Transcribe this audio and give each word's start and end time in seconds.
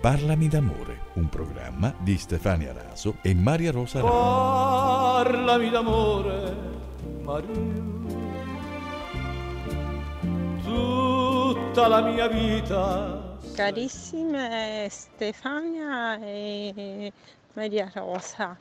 Parlami 0.00 0.48
d'amore, 0.48 0.98
un 1.16 1.28
programma 1.28 1.94
di 1.98 2.16
Stefania 2.16 2.72
Raso 2.72 3.18
e 3.20 3.34
Maria 3.34 3.70
Rosa 3.70 4.00
Raso. 4.00 4.14
Parlami 4.14 5.68
d'amore, 5.68 6.56
Maria. 7.20 7.82
Tutta 10.64 11.86
la 11.86 12.00
mia 12.00 12.28
vita. 12.28 13.36
Carissime 13.54 14.86
Stefania 14.88 16.18
e 16.18 17.12
Maria 17.52 17.90
Rosa, 17.92 18.56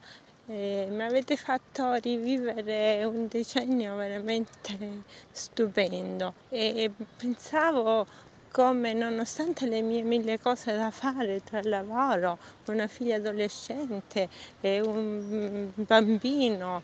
eh, 0.47 0.87
mi 0.89 1.03
avete 1.03 1.37
fatto 1.37 1.93
rivivere 1.93 3.05
un 3.05 3.29
decennio 3.29 3.95
veramente 3.95 5.03
stupendo 5.31 6.33
e 6.49 6.91
pensavo 7.15 8.27
come 8.51 8.93
nonostante 8.93 9.67
le 9.67 9.81
mie 9.81 10.01
mille 10.01 10.39
cose 10.39 10.75
da 10.75 10.91
fare 10.91 11.41
tra 11.43 11.59
il 11.59 11.69
lavoro, 11.69 12.37
una 12.67 12.87
figlia 12.87 13.15
adolescente 13.17 14.27
e 14.61 14.81
un 14.81 15.71
bambino, 15.75 16.81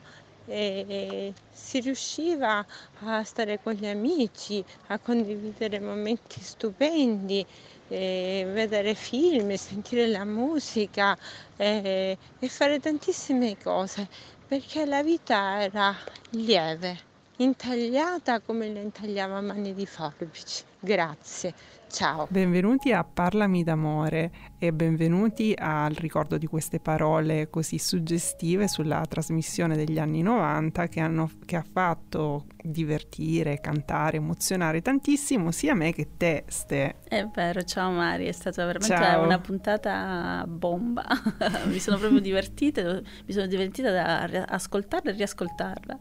e 0.47 1.33
si 1.51 1.79
riusciva 1.79 2.63
a 2.99 3.23
stare 3.23 3.59
con 3.61 3.73
gli 3.73 3.87
amici, 3.87 4.63
a 4.87 4.99
condividere 4.99 5.79
momenti 5.79 6.39
stupendi, 6.39 7.45
vedere 7.87 8.93
film, 8.93 9.53
sentire 9.55 10.07
la 10.07 10.23
musica 10.23 11.17
e 11.57 12.17
fare 12.41 12.79
tantissime 12.79 13.57
cose, 13.57 14.07
perché 14.47 14.85
la 14.85 15.01
vita 15.01 15.61
era 15.61 15.95
lieve 16.31 17.13
intagliata 17.37 18.39
come 18.39 18.69
le 18.69 18.81
intagliava 18.81 19.37
a 19.37 19.41
mani 19.41 19.73
di 19.73 19.85
forbici. 19.85 20.63
Grazie, 20.85 21.51
ciao. 21.89 22.27
Benvenuti 22.29 22.93
a 22.93 23.03
Parlami 23.03 23.63
d'amore 23.63 24.31
e 24.59 24.71
benvenuti 24.71 25.51
al 25.57 25.95
ricordo 25.95 26.37
di 26.37 26.45
queste 26.45 26.79
parole 26.79 27.49
così 27.49 27.79
suggestive 27.79 28.67
sulla 28.67 29.01
trasmissione 29.09 29.75
degli 29.75 29.97
anni 29.97 30.21
90 30.21 30.87
che, 30.87 30.99
hanno, 30.99 31.31
che 31.43 31.55
ha 31.55 31.65
fatto 31.67 32.45
divertire, 32.61 33.59
cantare, 33.59 34.17
emozionare 34.17 34.83
tantissimo 34.83 35.49
sia 35.49 35.73
me 35.73 35.91
che 35.91 36.09
te, 36.17 36.43
Ste. 36.49 36.97
È 37.03 37.27
vero, 37.33 37.63
ciao 37.63 37.89
Mari, 37.89 38.27
è 38.27 38.31
stata 38.31 38.63
veramente 38.63 38.95
ciao. 38.95 39.23
una 39.23 39.39
puntata 39.39 40.45
bomba. 40.47 41.03
mi 41.65 41.79
sono 41.79 41.97
proprio 41.97 42.19
divertita, 42.19 43.01
mi 43.25 43.33
sono 43.33 43.47
divertita 43.47 43.89
da 43.89 44.45
ascoltarla 44.45 45.09
e 45.09 45.13
riascoltarla. 45.15 45.99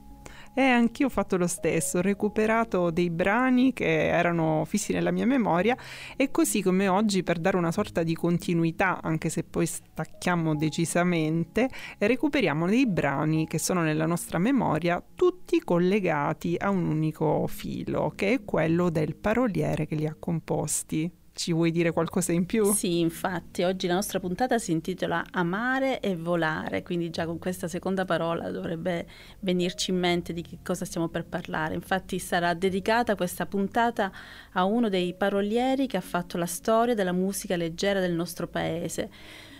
E 0.57 0.63
anch'io 0.63 1.07
ho 1.07 1.11
fatto 1.11 1.37
lo 1.37 1.49
stesso, 1.49 1.99
ho 1.99 2.01
recuperato 2.01 2.91
dei 2.91 3.11
brani 3.11 3.73
che 3.73 4.07
erano 4.07 4.65
fissi 4.65 4.93
nella 4.93 5.11
mia 5.11 5.27
memoria 5.27 5.77
e 6.17 6.31
così 6.31 6.63
come 6.63 6.87
oggi 6.87 7.25
per 7.25 7.41
dare 7.41 7.57
una 7.57 7.73
sorta 7.73 8.05
di 8.05 8.15
continuità, 8.15 9.01
anche 9.03 9.31
se 9.31 9.43
poi 9.43 9.67
stacchiamo 9.67 10.55
decisamente, 10.55 11.69
recuperiamo 11.99 12.69
dei 12.69 12.87
brani 12.87 13.49
che 13.49 13.59
sono 13.59 13.83
nella 13.83 14.07
nostra 14.07 14.39
memoria 14.39 15.03
tutti 15.15 15.59
collegati 15.59 16.55
a 16.57 16.71
un 16.71 16.87
unico 16.87 17.49
filo, 17.49 18.13
che 18.15 18.35
è 18.35 18.45
quello 18.45 18.91
del 18.91 19.17
paroliere 19.17 19.87
che 19.87 19.97
li 19.97 20.07
ha 20.07 20.15
composti. 20.17 21.23
Ci 21.35 21.53
vuoi 21.53 21.73
dire 21.73 21.91
qualcosa 21.91 22.31
in 22.31 22.47
più? 22.47 22.73
Sì, 22.73 23.01
infatti, 23.01 23.65
oggi 23.65 23.89
la 23.89 23.95
nostra 23.95 24.21
puntata 24.21 24.57
si 24.59 24.71
intitola 24.71 25.25
Amare 25.33 25.99
e 25.99 26.15
volare, 26.15 26.85
quindi 26.85 27.11
già 27.11 27.27
con 27.27 27.41
questa 27.41 27.67
seconda 27.67 28.05
parola 28.05 28.53
dovrebbe 28.53 29.09
venirci 29.41 29.91
in 29.91 29.99
mente 29.99 30.33
di 30.33 30.43
che 30.43 30.59
cosa 30.63 30.85
stiamo 30.85 31.09
per 31.09 31.25
parlare. 31.25 31.75
Infatti 31.75 32.21
sarà 32.21 32.55
dedicata 32.55 33.17
questa 33.17 33.47
puntata 33.47 34.13
a 34.53 34.65
uno 34.65 34.89
dei 34.89 35.13
parolieri 35.15 35.89
che 35.89 35.97
ha 35.97 36.01
fatto 36.01 36.39
la 36.39 36.47
storia 36.47 36.95
della 36.95 37.11
musica 37.11 37.57
leggera 37.57 37.98
del 37.98 38.13
nostro 38.13 38.47
paese. 38.47 39.11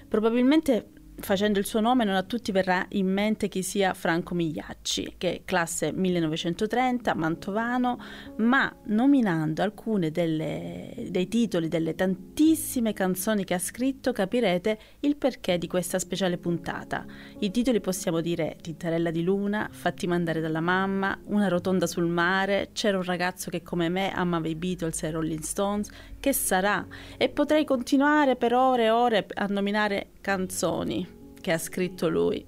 Probabilmente 0.07 0.94
facendo 1.21 1.59
il 1.59 1.67
suo 1.67 1.81
nome 1.81 2.05
non 2.05 2.15
a 2.15 2.23
tutti 2.23 2.53
verrà 2.53 2.85
in 2.91 3.07
mente 3.07 3.49
chi 3.49 3.63
sia 3.63 3.95
Franco 3.95 4.35
Migliacci, 4.35 5.15
che 5.17 5.33
è 5.33 5.43
classe 5.45 5.93
1930, 5.93 7.15
mantovano, 7.15 7.99
ma 8.37 8.75
nominando 8.87 9.63
alcune 9.63 10.11
dei 10.11 11.29
titoli 11.29 11.69
delle 11.69 11.95
tantissime 11.95 12.93
canzoni 12.93 13.45
che 13.45 13.55
ha 13.55 13.59
scritto 13.59 14.13
capirete 14.13 14.79
il 15.01 15.17
perché 15.17 15.59
di 15.59 15.67
questa 15.67 15.99
speciale 15.99 16.39
puntata. 16.39 17.05
I 17.39 17.51
titoli 17.51 17.81
possiamo 17.81 18.21
dire 18.21 18.57
Tintarella 18.61 19.11
di 19.11 19.23
luna, 19.23 19.69
Fatti 19.71 20.07
mandare 20.07 20.41
dalla 20.41 20.61
mamma, 20.61 21.19
Una 21.27 21.49
rotonda 21.49 21.87
sul 21.87 22.07
mare, 22.07 22.71
C'era 22.73 22.97
un 22.97 23.05
ragazzo 23.05 23.51
che 23.51 23.63
come 23.63 23.89
me 23.89 24.13
amava 24.13 24.49
i 24.49 24.55
Beatles 24.55 25.03
e 25.03 25.11
Rolling 25.11 25.43
Stones, 25.43 25.91
Che 26.19 26.33
sarà? 26.33 26.87
E 27.17 27.29
potrei 27.29 27.65
continuare 27.65 28.37
per 28.37 28.53
ore 28.55 28.85
e 28.85 28.91
ore 28.91 29.27
a 29.35 29.47
nominare 29.49 30.09
canzoni 30.25 31.07
che 31.39 31.53
ha 31.53 31.59
scritto 31.59 32.09
lui. 32.09 32.43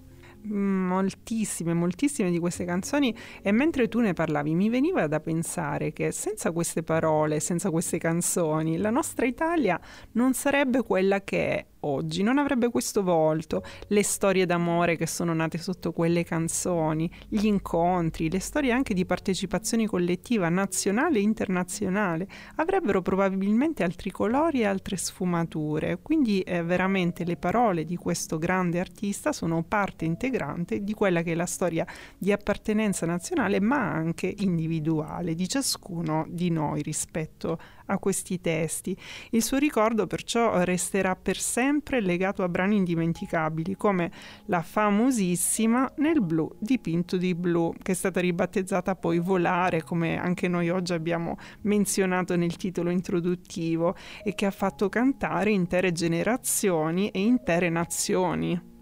Moltissime, 0.44 1.75
moltissime 1.75 2.31
di 2.31 2.38
queste 2.38 2.64
canzoni 2.64 3.14
e 3.42 3.53
mentre 3.53 3.88
tu 3.88 4.00
ne 4.00 4.14
parlavi 4.14 4.54
mi 4.54 4.70
veniva 4.70 5.06
da 5.06 5.20
pensare 5.20 5.92
che 5.92 6.10
senza 6.10 6.53
queste 6.53 6.82
parole, 6.82 7.38
senza 7.38 7.69
queste 7.69 7.98
canzoni, 7.98 8.78
la 8.78 8.88
nostra 8.88 9.26
Italia 9.26 9.78
non 10.12 10.32
sarebbe 10.32 10.82
quella 10.82 11.20
che 11.20 11.48
è 11.48 11.66
oggi 11.81 12.22
non 12.22 12.38
avrebbe 12.38 12.70
questo 12.70 13.03
volto, 13.03 13.62
le 13.88 14.03
storie 14.03 14.47
d'amore 14.47 14.97
che 14.97 15.06
sono 15.06 15.34
nate 15.34 15.59
sotto 15.59 15.92
quelle 15.92 16.25
canzoni, 16.25 17.10
gli 17.28 17.47
incontri, 17.47 18.31
le 18.31 18.41
storie 18.41 18.72
anche 18.72 18.94
di 18.94 19.04
partecipazione 19.04 19.87
collettiva 19.87 20.48
nazionale 20.48 21.19
e 21.19 21.22
internazionale 21.22 22.28
avrebbero 22.56 23.03
probabilmente 23.03 23.82
altri 23.82 24.10
colori 24.10 24.60
e 24.60 24.66
altre 24.66 24.97
sfumature. 24.97 25.98
Quindi 26.03 26.41
eh, 26.41 26.62
veramente 26.62 27.25
le 27.25 27.37
parole 27.37 27.84
di 27.84 27.97
questo 27.97 28.38
grande 28.38 28.81
artista 28.81 29.32
sono 29.32 29.62
parte 29.62 30.04
integrante 30.04 30.82
di 30.82 30.93
quella 30.93 31.22
che 31.22 31.32
è 31.32 31.34
la 31.34 31.47
storia 31.47 31.87
di 32.16 32.32
appartenenza 32.32 33.06
nazionale 33.06 33.60
ma 33.60 33.93
anche 33.93 34.32
individuale 34.38 35.34
di 35.34 35.48
ciascuno 35.48 36.26
di 36.28 36.50
noi 36.50 36.82
rispetto 36.82 37.58
a 37.75 37.75
questi 37.99 38.41
testi. 38.41 38.97
Il 39.31 39.43
suo 39.43 39.59
ricordo 39.59 40.07
perciò 40.07 40.63
resterà 40.63 41.15
per 41.15 41.39
sempre 41.39 42.01
legato 42.01 42.43
a 42.43 42.49
brani 42.49 42.77
indimenticabili 42.77 43.77
come 43.77 44.11
la 44.47 44.63
famosissima 44.63 45.93
Nel 45.99 46.23
blu 46.23 46.51
dipinto 46.59 47.17
di 47.17 47.35
blu, 47.35 47.73
che 47.81 47.93
è 47.93 47.95
stata 47.95 48.21
ribattezzata 48.21 48.97
poi 48.97 49.19
Volare, 49.19 49.83
come 49.83 50.19
anche 50.19 50.49
noi 50.49 50.69
oggi 50.69 50.93
abbiamo 50.93 51.37
menzionato 51.63 52.37
nel 52.37 52.57
titolo 52.57 52.91
introduttivo, 52.91 53.95
e 54.25 54.35
che 54.35 54.47
ha 54.47 54.51
fatto 54.51 54.89
cantare 54.89 55.51
intere 55.51 55.93
generazioni 55.93 57.09
e 57.11 57.21
intere 57.21 57.69
nazioni. 57.69 58.75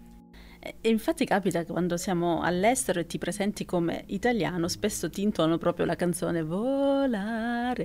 E 0.81 0.89
infatti 0.89 1.25
capita 1.25 1.63
che 1.63 1.71
quando 1.71 1.95
siamo 1.95 2.41
all'estero 2.41 2.99
e 2.99 3.05
ti 3.05 3.19
presenti 3.19 3.65
come 3.65 4.03
italiano, 4.07 4.67
spesso 4.67 5.11
ti 5.11 5.21
intonano 5.21 5.59
proprio 5.59 5.85
la 5.85 5.95
canzone 5.95 6.41
Volare. 6.41 7.83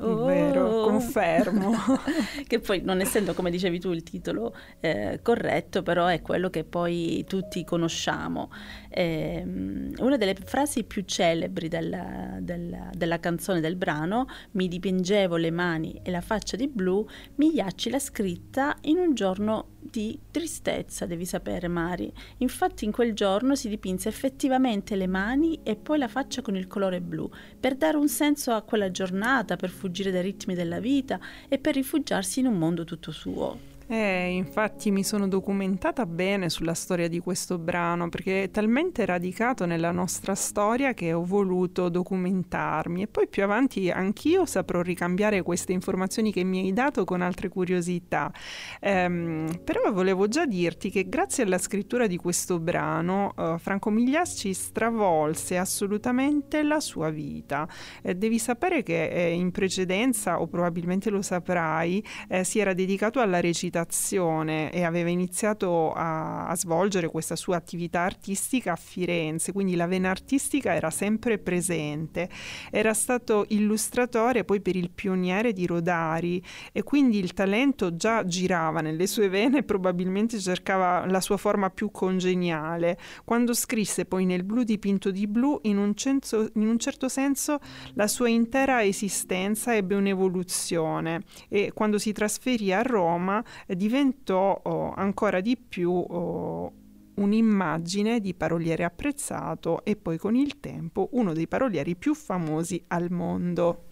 Oh. 0.00 0.24
Vero, 0.24 0.84
confermo. 0.84 1.74
che 2.46 2.60
poi 2.60 2.80
non 2.82 3.00
essendo, 3.00 3.34
come 3.34 3.50
dicevi 3.50 3.78
tu, 3.78 3.90
il 3.90 4.02
titolo 4.02 4.54
eh, 4.80 5.20
corretto, 5.22 5.82
però 5.82 6.06
è 6.06 6.22
quello 6.22 6.48
che 6.48 6.64
poi 6.64 7.26
tutti 7.28 7.62
conosciamo. 7.64 8.50
Eh, 8.88 9.42
una 9.44 10.16
delle 10.16 10.34
frasi 10.34 10.84
più 10.84 11.02
celebri 11.04 11.68
della, 11.68 12.38
della, 12.40 12.90
della, 12.92 13.20
canzone 13.20 13.60
del 13.60 13.76
brano, 13.76 14.26
Mi 14.52 14.66
dipingevo 14.68 15.36
le 15.36 15.50
mani 15.50 16.00
e 16.02 16.10
la 16.10 16.22
faccia 16.22 16.56
di 16.56 16.68
blu, 16.68 17.06
Migliacci 17.34 17.90
l'ha 17.90 17.98
scritta 17.98 18.76
in 18.82 18.96
un 18.98 19.14
giorno 19.14 19.72
di 19.78 20.18
tristezza, 20.30 21.06
devi 21.06 21.26
sapere 21.26 21.68
Mari. 21.82 22.12
Infatti 22.38 22.84
in 22.84 22.92
quel 22.92 23.12
giorno 23.12 23.54
si 23.54 23.68
dipinse 23.68 24.08
effettivamente 24.08 24.94
le 24.94 25.06
mani 25.08 25.60
e 25.62 25.74
poi 25.76 25.98
la 25.98 26.08
faccia 26.08 26.42
con 26.42 26.56
il 26.56 26.66
colore 26.68 27.00
blu, 27.00 27.28
per 27.58 27.74
dare 27.74 27.96
un 27.96 28.08
senso 28.08 28.52
a 28.52 28.62
quella 28.62 28.90
giornata, 28.90 29.56
per 29.56 29.70
fuggire 29.70 30.10
dai 30.10 30.22
ritmi 30.22 30.54
della 30.54 30.80
vita 30.80 31.18
e 31.48 31.58
per 31.58 31.74
rifugiarsi 31.74 32.40
in 32.40 32.46
un 32.46 32.54
mondo 32.54 32.84
tutto 32.84 33.10
suo. 33.10 33.71
Eh, 33.92 34.30
infatti 34.30 34.90
mi 34.90 35.04
sono 35.04 35.28
documentata 35.28 36.06
bene 36.06 36.48
sulla 36.48 36.72
storia 36.72 37.08
di 37.08 37.18
questo 37.18 37.58
brano 37.58 38.08
perché 38.08 38.44
è 38.44 38.50
talmente 38.50 39.04
radicato 39.04 39.66
nella 39.66 39.90
nostra 39.90 40.34
storia 40.34 40.94
che 40.94 41.12
ho 41.12 41.26
voluto 41.26 41.90
documentarmi 41.90 43.02
e 43.02 43.06
poi 43.06 43.28
più 43.28 43.42
avanti 43.42 43.90
anch'io 43.90 44.46
saprò 44.46 44.80
ricambiare 44.80 45.42
queste 45.42 45.74
informazioni 45.74 46.32
che 46.32 46.42
mi 46.42 46.60
hai 46.60 46.72
dato 46.72 47.04
con 47.04 47.20
altre 47.20 47.50
curiosità. 47.50 48.32
Eh, 48.80 49.60
però 49.62 49.92
volevo 49.92 50.26
già 50.26 50.46
dirti 50.46 50.88
che 50.88 51.06
grazie 51.06 51.44
alla 51.44 51.58
scrittura 51.58 52.06
di 52.06 52.16
questo 52.16 52.58
brano 52.58 53.34
eh, 53.36 53.56
Franco 53.58 53.90
Migliacci 53.90 54.54
stravolse 54.54 55.58
assolutamente 55.58 56.62
la 56.62 56.80
sua 56.80 57.10
vita. 57.10 57.68
Eh, 58.00 58.14
devi 58.14 58.38
sapere 58.38 58.82
che 58.82 59.08
eh, 59.10 59.32
in 59.32 59.50
precedenza, 59.50 60.40
o 60.40 60.46
probabilmente 60.46 61.10
lo 61.10 61.20
saprai, 61.20 62.02
eh, 62.28 62.42
si 62.42 62.58
era 62.58 62.72
dedicato 62.72 63.20
alla 63.20 63.40
recitazione 63.40 63.80
recitazione 63.82 64.70
e 64.72 64.84
aveva 64.84 65.10
iniziato 65.10 65.92
a, 65.92 66.46
a, 66.46 66.56
svolgere 66.56 67.08
questa 67.08 67.36
sua 67.36 67.56
attività 67.56 68.00
artistica 68.00 68.72
a 68.72 68.76
Firenze, 68.76 69.52
quindi 69.52 69.74
la 69.74 69.86
vena 69.86 70.10
artistica 70.10 70.74
era 70.74 70.90
sempre 70.90 71.38
presente. 71.38 72.28
Era 72.70 72.94
stato 72.94 73.44
illustratore 73.48 74.44
poi 74.44 74.60
per 74.60 74.76
il 74.76 74.90
pioniere 74.90 75.52
di 75.52 75.66
Rodari 75.66 76.42
e 76.72 76.82
quindi 76.82 77.18
il 77.18 77.32
talento 77.32 77.94
già 77.96 78.24
girava 78.24 78.80
nelle 78.80 79.06
sue 79.06 79.28
vene 79.28 79.62
probabilmente 79.62 80.38
cercava 80.38 81.04
la 81.06 81.20
sua 81.20 81.36
forma 81.36 81.70
più 81.70 81.90
congeniale. 81.90 82.98
Quando 83.24 83.54
scrisse 83.54 84.04
poi 84.04 84.24
nel 84.24 84.44
blu 84.44 84.62
dipinto 84.62 85.10
di 85.10 85.26
blu, 85.26 85.58
in 85.62 85.78
un, 85.78 85.94
censo, 85.94 86.48
in 86.54 86.68
un 86.68 86.78
certo 86.78 87.08
senso 87.08 87.58
la 87.94 88.06
sua 88.06 88.28
intera 88.28 88.84
esistenza 88.84 89.74
ebbe 89.74 89.94
un'evoluzione 89.94 91.22
e 91.48 91.72
quando 91.74 91.98
si 91.98 92.12
trasferì 92.12 92.72
a 92.72 92.82
Roma 92.82 93.42
diventò 93.66 94.60
oh, 94.62 94.92
ancora 94.92 95.40
di 95.40 95.56
più 95.56 95.90
oh, 95.92 96.72
un'immagine 97.14 98.20
di 98.20 98.34
paroliere 98.34 98.84
apprezzato 98.84 99.84
e 99.84 99.96
poi 99.96 100.18
con 100.18 100.34
il 100.34 100.60
tempo 100.60 101.08
uno 101.12 101.32
dei 101.32 101.46
parolieri 101.46 101.96
più 101.96 102.14
famosi 102.14 102.82
al 102.88 103.10
mondo. 103.10 103.86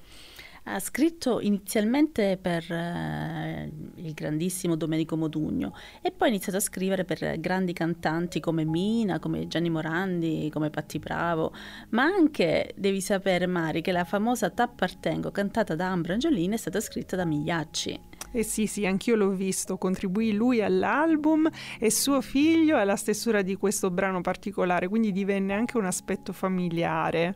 Ha 0.64 0.78
scritto 0.78 1.40
inizialmente 1.40 2.38
per 2.40 2.70
eh, 2.70 3.72
il 3.94 4.12
grandissimo 4.12 4.76
Domenico 4.76 5.16
Modugno 5.16 5.74
e 6.02 6.12
poi 6.12 6.28
ha 6.28 6.30
iniziato 6.30 6.58
a 6.58 6.60
scrivere 6.60 7.04
per 7.04 7.40
grandi 7.40 7.72
cantanti 7.72 8.40
come 8.40 8.64
Mina, 8.64 9.18
come 9.18 9.48
Gianni 9.48 9.70
Morandi, 9.70 10.50
come 10.52 10.68
Patti 10.68 10.98
Bravo, 10.98 11.54
ma 11.90 12.02
anche 12.02 12.74
devi 12.76 13.00
sapere 13.00 13.46
Mari 13.46 13.80
che 13.80 13.90
la 13.90 14.04
famosa 14.04 14.50
T'appartengo 14.50 15.30
cantata 15.30 15.74
da 15.74 15.88
Ambra 15.88 16.12
Angiolini 16.12 16.54
è 16.54 16.58
stata 16.58 16.80
scritta 16.80 17.16
da 17.16 17.24
Migliacci. 17.24 18.09
Eh 18.32 18.44
sì, 18.44 18.68
sì, 18.68 18.86
anch'io 18.86 19.16
l'ho 19.16 19.30
visto, 19.30 19.76
contribuì 19.76 20.32
lui 20.32 20.62
all'album 20.62 21.50
e 21.80 21.90
suo 21.90 22.20
figlio 22.20 22.76
alla 22.76 22.94
stesura 22.94 23.42
di 23.42 23.56
questo 23.56 23.90
brano 23.90 24.20
particolare, 24.20 24.86
quindi 24.86 25.10
divenne 25.10 25.52
anche 25.52 25.76
un 25.76 25.84
aspetto 25.84 26.32
familiare 26.32 27.34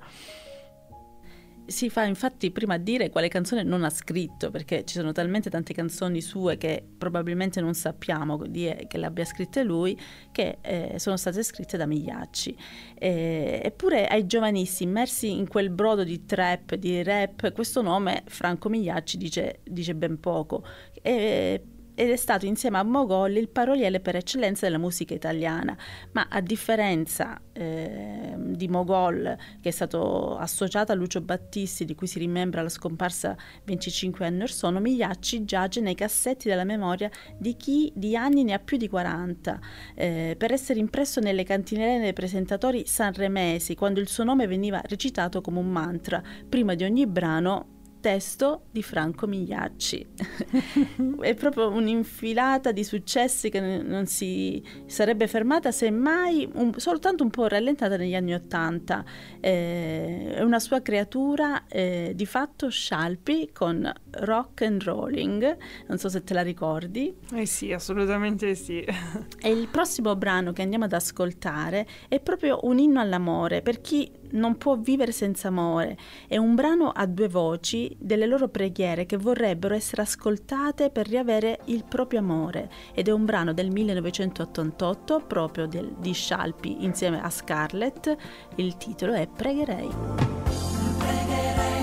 si 1.67 1.91
fa 1.91 2.05
infatti 2.05 2.51
prima 2.51 2.75
a 2.75 2.79
dire 2.79 3.11
quale 3.11 3.29
canzone 3.29 3.63
non 3.63 3.85
ha 3.85 3.91
scritto, 3.91 4.51
perché 4.51 4.85
ci 4.85 4.95
sono 4.95 5.13
talmente 5.13 5.51
tante 5.51 5.75
canzoni 5.75 6.21
sue 6.21 6.57
che 6.57 6.83
probabilmente 6.97 7.61
non 7.61 7.75
sappiamo 7.75 8.39
che 8.39 8.87
le 8.91 9.07
abbia 9.07 9.25
scritte 9.25 9.63
lui, 9.63 9.99
che 10.33 10.59
eh, 10.61 10.99
sono 10.99 11.17
state 11.17 11.43
scritte 11.43 11.77
da 11.77 11.87
Migliacci. 11.87 12.57
Eh, 12.99 13.61
eppure 13.65 14.07
ai 14.07 14.27
giovanissimi 14.27 14.91
immersi 14.91 15.31
in 15.31 15.49
quel 15.49 15.71
brodo 15.71 16.05
di 16.05 16.25
trap, 16.25 16.75
di 16.75 17.03
rap, 17.03 17.53
questo 17.53 17.83
nome 17.83 18.23
Franco 18.27 18.69
Migliacci 18.69 19.17
dice, 19.17 19.61
dice 19.65 19.95
ben 19.95 20.21
poco. 20.21 20.65
E 21.03 21.63
ed 21.95 22.11
è 22.11 22.17
stato 22.17 22.47
insieme 22.47 22.79
a 22.79 22.83
Mogol 22.83 23.37
il 23.37 23.49
paroliere 23.49 24.01
per 24.01 24.17
eccellenza 24.17 24.67
della 24.67 24.79
musica 24.79 25.15
italiana, 25.15 25.77
ma 26.13 26.27
a 26.29 26.41
differenza 26.41 27.41
eh, 27.53 28.35
di 28.37 28.69
Mogol, 28.69 29.37
che 29.61 29.69
è 29.69 29.73
stato 29.73 30.37
associato 30.37 30.93
a 30.93 30.95
Lucio 30.95 31.21
Battisti, 31.21 31.85
di 31.85 31.95
cui 31.95 32.07
si 32.07 32.19
rimembra 32.19 32.63
la 32.63 32.69
scomparsa 32.69 33.37
25 33.65 34.27
anni 34.27 34.43
or 34.43 34.51
sono, 34.51 34.81
Migliacci 34.81 35.45
giace 35.45 35.81
nei 35.81 35.95
cassetti 35.95 36.49
della 36.49 36.65
memoria 36.65 37.11
di 37.39 37.57
chi 37.57 37.93
di 37.95 38.17
anni 38.17 38.45
ne 38.45 38.55
ha 38.55 38.59
più 38.59 38.77
di 38.77 38.89
40, 38.89 39.61
eh, 39.95 40.35
per 40.37 40.53
essere 40.53 40.81
impresso 40.81 41.21
nelle 41.21 41.45
cantinerelle 41.45 42.03
dei 42.03 42.13
presentatori 42.13 42.87
sanremesi, 42.87 43.75
quando 43.75 44.01
il 44.01 44.09
suo 44.09 44.25
nome 44.25 44.47
veniva 44.47 44.83
recitato 44.85 45.41
come 45.41 45.59
un 45.59 45.69
mantra, 45.69 46.23
prima 46.49 46.75
di 46.75 46.85
ogni 46.85 47.07
brano 47.07 47.75
testo 48.05 48.65
di 48.71 48.83
Franco 48.83 49.27
Migliacci. 49.27 50.07
è 51.21 51.35
proprio 51.35 51.71
un'infilata 51.71 52.71
di 52.71 52.85
successi 52.85 53.49
che 53.49 53.61
non 53.61 54.05
si 54.05 54.63
sarebbe 54.85 55.27
fermata 55.27 55.73
semmai 55.73 56.47
un, 56.53 56.75
soltanto 56.77 57.23
un 57.23 57.31
po' 57.31 57.47
rallentata 57.47 57.97
negli 57.97 58.15
anni 58.15 58.35
Ottanta. 58.35 59.03
Eh, 59.41 60.35
è 60.35 60.43
una 60.43 60.59
sua 60.59 60.83
creatura 60.83 61.67
eh, 61.67 62.13
di 62.15 62.27
fatto 62.27 62.69
Scialpi 62.69 63.53
con 63.55 63.91
rock 64.11 64.61
and 64.61 64.83
rolling, 64.83 65.57
non 65.87 65.97
so 65.97 66.11
se 66.11 66.23
te 66.23 66.35
la 66.35 66.43
ricordi. 66.43 67.17
Eh 67.33 67.47
sì, 67.47 67.73
assolutamente 67.73 68.55
sì. 68.55 68.81
e 68.81 69.49
il 69.49 69.69
prossimo 69.69 70.15
brano 70.15 70.53
che 70.53 70.61
andiamo 70.61 70.85
ad 70.85 70.93
ascoltare 70.93 71.87
è 72.09 72.21
proprio 72.21 72.59
un 72.65 72.79
inno 72.79 73.01
all'amore 73.01 73.63
per 73.63 73.81
chi 73.81 74.13
non 74.35 74.57
può 74.57 74.77
vivere 74.77 75.13
senza 75.13 75.49
amore. 75.49 75.97
È 76.27 76.37
un 76.37 76.55
brano 76.55 76.91
a 76.91 77.07
due 77.07 77.29
voci 77.29 77.95
delle 77.99 78.27
loro 78.27 78.49
preghiere 78.49 79.07
che 79.07 79.17
vorrebbero 79.17 79.75
essere 79.75 80.03
ascoltate 80.03 80.91
per 80.91 81.09
riavere 81.09 81.61
il 81.67 81.85
proprio 81.85 82.21
amore 82.21 82.71
ed 82.93 83.09
è 83.09 83.11
un 83.11 83.25
brano 83.25 83.53
del 83.53 83.71
1988 83.71 85.25
proprio 85.27 85.67
del, 85.67 85.95
di 85.99 86.13
Scialpi 86.13 86.85
insieme 86.85 87.23
a 87.23 87.31
Scarlett. 87.31 88.17
Il 88.57 88.77
titolo 88.77 89.13
è 89.13 89.27
Pregherei. 89.27 89.89
Pregherei, 89.89 90.95
pregherei 90.99 91.74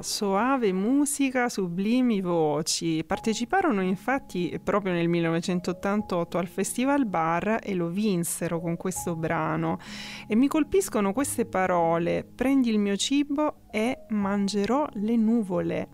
Soave 0.00 0.72
musica, 0.72 1.48
sublimi 1.48 2.20
voci. 2.20 3.02
Parteciparono 3.04 3.82
infatti 3.82 4.58
proprio 4.62 4.92
nel 4.92 5.08
1988 5.08 6.38
al 6.38 6.46
Festival 6.46 7.06
Bar 7.06 7.58
e 7.62 7.74
lo 7.74 7.88
vinsero 7.88 8.60
con 8.60 8.76
questo 8.76 9.16
brano. 9.16 9.78
E 10.26 10.34
mi 10.34 10.48
colpiscono 10.48 11.12
queste 11.12 11.46
parole: 11.46 12.24
prendi 12.24 12.70
il 12.70 12.78
mio 12.78 12.96
cibo 12.96 13.62
e 13.70 14.06
mangerò 14.10 14.86
le 14.92 15.16
nuvole. 15.16 15.88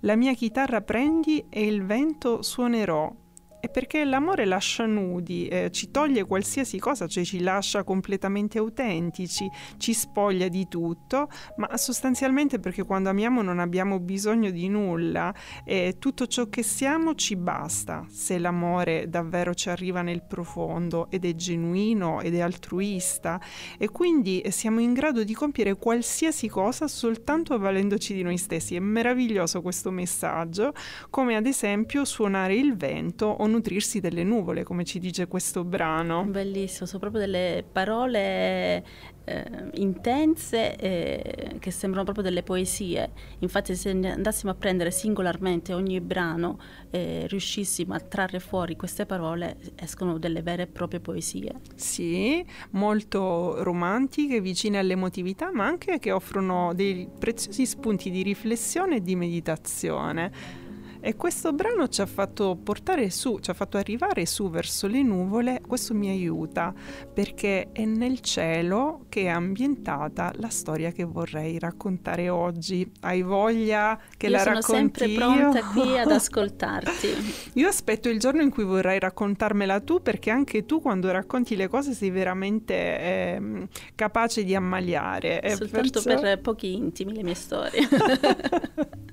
La 0.00 0.16
mia 0.16 0.34
chitarra 0.34 0.80
prendi 0.80 1.44
e 1.48 1.64
il 1.64 1.84
vento 1.84 2.42
suonerò 2.42 3.12
è 3.62 3.68
perché 3.68 4.04
l'amore 4.04 4.44
lascia 4.44 4.86
nudi, 4.86 5.46
eh, 5.46 5.70
ci 5.70 5.92
toglie 5.92 6.24
qualsiasi 6.24 6.80
cosa, 6.80 7.06
cioè 7.06 7.22
ci 7.22 7.38
lascia 7.38 7.84
completamente 7.84 8.58
autentici, 8.58 9.48
ci 9.76 9.94
spoglia 9.94 10.48
di 10.48 10.66
tutto, 10.66 11.28
ma 11.58 11.76
sostanzialmente 11.76 12.58
perché 12.58 12.82
quando 12.82 13.08
amiamo 13.10 13.40
non 13.40 13.60
abbiamo 13.60 14.00
bisogno 14.00 14.50
di 14.50 14.66
nulla 14.66 15.32
e 15.64 15.94
tutto 16.00 16.26
ciò 16.26 16.48
che 16.48 16.64
siamo 16.64 17.14
ci 17.14 17.36
basta, 17.36 18.04
se 18.10 18.36
l'amore 18.40 19.08
davvero 19.08 19.54
ci 19.54 19.68
arriva 19.68 20.02
nel 20.02 20.24
profondo 20.24 21.08
ed 21.08 21.24
è 21.24 21.32
genuino 21.36 22.20
ed 22.20 22.34
è 22.34 22.40
altruista 22.40 23.40
e 23.78 23.90
quindi 23.90 24.42
siamo 24.48 24.80
in 24.80 24.92
grado 24.92 25.22
di 25.22 25.34
compiere 25.34 25.76
qualsiasi 25.76 26.48
cosa 26.48 26.88
soltanto 26.88 27.54
avvalendoci 27.54 28.12
di 28.12 28.22
noi 28.22 28.38
stessi. 28.38 28.74
È 28.74 28.80
meraviglioso 28.80 29.62
questo 29.62 29.92
messaggio, 29.92 30.72
come 31.10 31.36
ad 31.36 31.46
esempio 31.46 32.04
suonare 32.04 32.56
il 32.56 32.74
vento 32.76 33.26
o 33.26 33.50
nutrirsi 33.52 34.00
delle 34.00 34.24
nuvole, 34.24 34.64
come 34.64 34.84
ci 34.84 34.98
dice 34.98 35.26
questo 35.28 35.64
brano. 35.64 36.24
Bellissimo, 36.24 36.86
sono 36.86 36.98
proprio 36.98 37.20
delle 37.20 37.64
parole 37.70 38.84
eh, 39.24 39.70
intense 39.74 40.76
eh, 40.76 41.56
che 41.58 41.70
sembrano 41.70 42.04
proprio 42.04 42.24
delle 42.24 42.42
poesie. 42.42 43.12
Infatti 43.40 43.74
se 43.74 43.90
andassimo 43.90 44.50
a 44.50 44.54
prendere 44.54 44.90
singolarmente 44.90 45.72
ogni 45.72 46.00
brano 46.00 46.58
e 46.90 47.22
eh, 47.22 47.26
riuscissimo 47.26 47.94
a 47.94 48.00
trarre 48.00 48.40
fuori 48.40 48.76
queste 48.76 49.06
parole, 49.06 49.58
escono 49.76 50.18
delle 50.18 50.42
vere 50.42 50.64
e 50.64 50.66
proprie 50.66 51.00
poesie. 51.00 51.60
Sì, 51.74 52.44
molto 52.70 53.62
romantiche, 53.62 54.40
vicine 54.40 54.78
all'emotività, 54.78 55.52
ma 55.52 55.66
anche 55.66 55.98
che 55.98 56.10
offrono 56.10 56.72
dei 56.74 57.08
preziosi 57.18 57.66
spunti 57.66 58.10
di 58.10 58.22
riflessione 58.22 58.96
e 58.96 59.02
di 59.02 59.14
meditazione. 59.14 60.60
E 61.04 61.16
questo 61.16 61.52
brano 61.52 61.88
ci 61.88 62.00
ha 62.00 62.06
fatto 62.06 62.56
portare 62.62 63.10
su, 63.10 63.40
ci 63.40 63.50
ha 63.50 63.54
fatto 63.54 63.76
arrivare 63.76 64.24
su 64.24 64.48
verso 64.48 64.86
le 64.86 65.02
nuvole, 65.02 65.60
questo 65.66 65.94
mi 65.94 66.08
aiuta 66.08 66.72
perché 67.12 67.70
è 67.72 67.84
nel 67.84 68.20
cielo 68.20 69.06
che 69.08 69.22
è 69.22 69.26
ambientata 69.26 70.32
la 70.36 70.48
storia 70.48 70.92
che 70.92 71.02
vorrei 71.02 71.58
raccontare 71.58 72.28
oggi. 72.28 72.88
Hai 73.00 73.22
voglia 73.22 74.00
che 74.16 74.26
io 74.26 74.32
la 74.32 74.44
racconti? 74.44 74.62
Sono 74.62 74.74
sempre 74.74 75.08
pronta 75.08 75.64
qui 75.72 75.98
ad 75.98 76.10
ascoltarti. 76.12 77.08
io 77.54 77.66
aspetto 77.66 78.08
il 78.08 78.20
giorno 78.20 78.42
in 78.42 78.50
cui 78.50 78.62
vorrai 78.62 79.00
raccontarmela 79.00 79.80
tu 79.80 80.00
perché 80.00 80.30
anche 80.30 80.64
tu 80.66 80.80
quando 80.80 81.10
racconti 81.10 81.56
le 81.56 81.66
cose 81.66 81.94
sei 81.94 82.10
veramente 82.10 82.74
eh, 82.74 83.68
capace 83.96 84.44
di 84.44 84.54
ammaliare. 84.54 85.42
Soltanto 85.56 86.00
perciò... 86.00 86.20
per 86.20 86.40
pochi 86.40 86.74
intimi 86.76 87.12
le 87.12 87.24
mie 87.24 87.34
storie. 87.34 87.88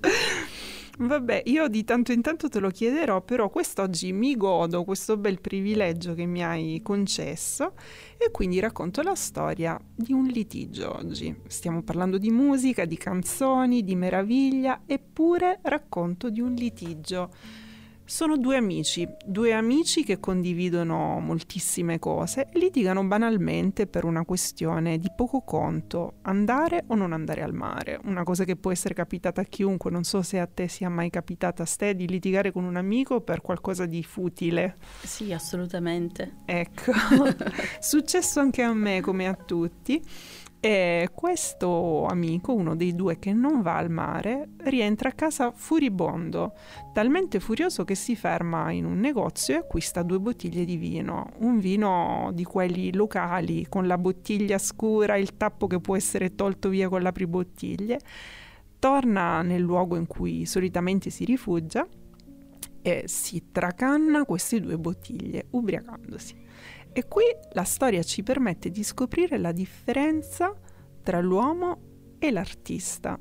Vabbè, 1.00 1.44
io 1.46 1.68
di 1.68 1.84
tanto 1.84 2.10
in 2.10 2.22
tanto 2.22 2.48
te 2.48 2.58
lo 2.58 2.70
chiederò, 2.70 3.20
però 3.20 3.48
quest'oggi 3.50 4.12
mi 4.12 4.36
godo 4.36 4.82
questo 4.82 5.16
bel 5.16 5.40
privilegio 5.40 6.12
che 6.12 6.26
mi 6.26 6.42
hai 6.42 6.80
concesso 6.82 7.74
e 8.16 8.32
quindi 8.32 8.58
racconto 8.58 9.02
la 9.02 9.14
storia 9.14 9.78
di 9.94 10.12
un 10.12 10.26
litigio 10.26 10.96
oggi. 10.96 11.32
Stiamo 11.46 11.82
parlando 11.82 12.18
di 12.18 12.32
musica, 12.32 12.84
di 12.84 12.96
canzoni, 12.96 13.84
di 13.84 13.94
meraviglia, 13.94 14.82
eppure 14.86 15.60
racconto 15.62 16.30
di 16.30 16.40
un 16.40 16.54
litigio 16.54 17.30
sono 18.08 18.38
due 18.38 18.56
amici, 18.56 19.06
due 19.22 19.52
amici 19.52 20.02
che 20.02 20.18
condividono 20.18 21.20
moltissime 21.20 21.98
cose 21.98 22.48
e 22.50 22.58
litigano 22.58 23.04
banalmente 23.04 23.86
per 23.86 24.04
una 24.04 24.24
questione 24.24 24.96
di 24.96 25.10
poco 25.14 25.42
conto, 25.42 26.14
andare 26.22 26.84
o 26.86 26.94
non 26.94 27.12
andare 27.12 27.42
al 27.42 27.52
mare. 27.52 28.00
Una 28.04 28.22
cosa 28.22 28.44
che 28.44 28.56
può 28.56 28.72
essere 28.72 28.94
capitata 28.94 29.42
a 29.42 29.44
chiunque, 29.44 29.90
non 29.90 30.04
so 30.04 30.22
se 30.22 30.38
a 30.38 30.46
te 30.46 30.68
sia 30.68 30.88
mai 30.88 31.10
capitata 31.10 31.64
a 31.64 31.66
te 31.66 31.94
di 31.94 32.08
litigare 32.08 32.50
con 32.50 32.64
un 32.64 32.76
amico 32.76 33.20
per 33.20 33.42
qualcosa 33.42 33.84
di 33.84 34.02
futile. 34.02 34.78
Sì, 35.02 35.34
assolutamente. 35.34 36.38
Ecco, 36.46 36.92
successo 37.78 38.40
anche 38.40 38.62
a 38.62 38.72
me 38.72 39.02
come 39.02 39.26
a 39.26 39.34
tutti. 39.34 40.02
E 40.60 41.10
questo 41.14 42.04
amico, 42.06 42.52
uno 42.52 42.74
dei 42.74 42.96
due 42.96 43.20
che 43.20 43.32
non 43.32 43.62
va 43.62 43.76
al 43.76 43.90
mare, 43.90 44.48
rientra 44.64 45.10
a 45.10 45.12
casa 45.12 45.52
furibondo, 45.52 46.54
talmente 46.92 47.38
furioso 47.38 47.84
che 47.84 47.94
si 47.94 48.16
ferma 48.16 48.72
in 48.72 48.84
un 48.84 48.98
negozio 48.98 49.54
e 49.54 49.58
acquista 49.58 50.02
due 50.02 50.18
bottiglie 50.18 50.64
di 50.64 50.76
vino, 50.76 51.30
un 51.38 51.60
vino 51.60 52.32
di 52.34 52.42
quelli 52.42 52.92
locali, 52.92 53.66
con 53.68 53.86
la 53.86 53.98
bottiglia 53.98 54.58
scura, 54.58 55.16
il 55.16 55.36
tappo 55.36 55.68
che 55.68 55.78
può 55.78 55.94
essere 55.94 56.34
tolto 56.34 56.70
via 56.70 56.88
con 56.88 57.02
l'apribottiglie, 57.02 58.00
torna 58.80 59.42
nel 59.42 59.62
luogo 59.62 59.94
in 59.94 60.08
cui 60.08 60.44
solitamente 60.44 61.08
si 61.10 61.24
rifugia 61.24 61.86
e 62.82 63.04
si 63.06 63.44
tracanna 63.52 64.24
queste 64.24 64.60
due 64.60 64.76
bottiglie, 64.76 65.46
ubriacandosi. 65.50 66.46
E 66.92 67.06
qui 67.06 67.24
la 67.52 67.64
storia 67.64 68.02
ci 68.02 68.22
permette 68.22 68.70
di 68.70 68.82
scoprire 68.82 69.38
la 69.38 69.52
differenza 69.52 70.54
tra 71.02 71.20
l'uomo 71.20 72.16
e 72.18 72.30
l'artista. 72.30 73.18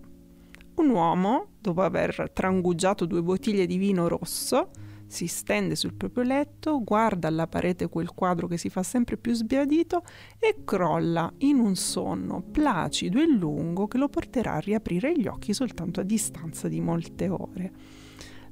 Un 0.75 0.89
uomo, 0.89 1.53
dopo 1.59 1.81
aver 1.81 2.31
trangugiato 2.33 3.05
due 3.05 3.23
bottiglie 3.23 3.65
di 3.65 3.77
vino 3.77 4.07
rosso, 4.07 4.69
si 5.07 5.25
stende 5.25 5.75
sul 5.75 5.93
proprio 5.93 6.23
letto, 6.23 6.83
guarda 6.83 7.29
alla 7.29 7.47
parete 7.47 7.87
quel 7.87 8.11
quadro 8.13 8.45
che 8.47 8.57
si 8.57 8.69
fa 8.69 8.83
sempre 8.83 9.17
più 9.17 9.33
sbiadito 9.33 10.03
e 10.37 10.63
crolla 10.65 11.31
in 11.39 11.59
un 11.59 11.75
sonno 11.75 12.41
placido 12.41 13.19
e 13.21 13.25
lungo 13.25 13.87
che 13.87 13.97
lo 13.97 14.09
porterà 14.09 14.55
a 14.55 14.59
riaprire 14.59 15.17
gli 15.17 15.27
occhi 15.27 15.53
soltanto 15.53 16.01
a 16.01 16.03
distanza 16.03 16.67
di 16.67 16.81
molte 16.81 17.29
ore. 17.29 17.71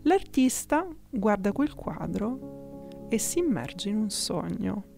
L'artista 0.03 0.88
guarda 1.10 1.51
quel 1.51 1.74
quadro 1.74 3.07
e 3.10 3.17
si 3.17 3.39
immerge 3.39 3.89
in 3.89 3.98
un 3.98 4.10
sogno. 4.10 4.94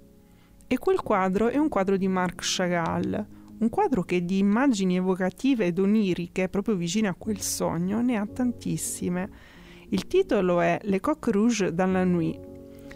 E 0.70 0.78
quel 0.78 1.02
quadro 1.02 1.48
è 1.48 1.58
un 1.58 1.70
quadro 1.70 1.96
di 1.96 2.10
Marc 2.10 2.42
Chagall, 2.42 3.26
un 3.60 3.70
quadro 3.70 4.04
che 4.04 4.26
di 4.26 4.40
immagini 4.40 4.98
evocative 4.98 5.64
ed 5.64 5.80
oniriche, 5.80 6.50
proprio 6.50 6.76
vicine 6.76 7.08
a 7.08 7.16
quel 7.18 7.40
sogno, 7.40 8.02
ne 8.02 8.18
ha 8.18 8.26
tantissime. 8.26 9.30
Il 9.90 10.08
titolo 10.08 10.60
è 10.60 10.78
Le 10.84 11.00
coq 11.00 11.26
rouge 11.28 11.74
dans 11.74 11.94
la 11.94 12.04
nuit. 12.04 12.38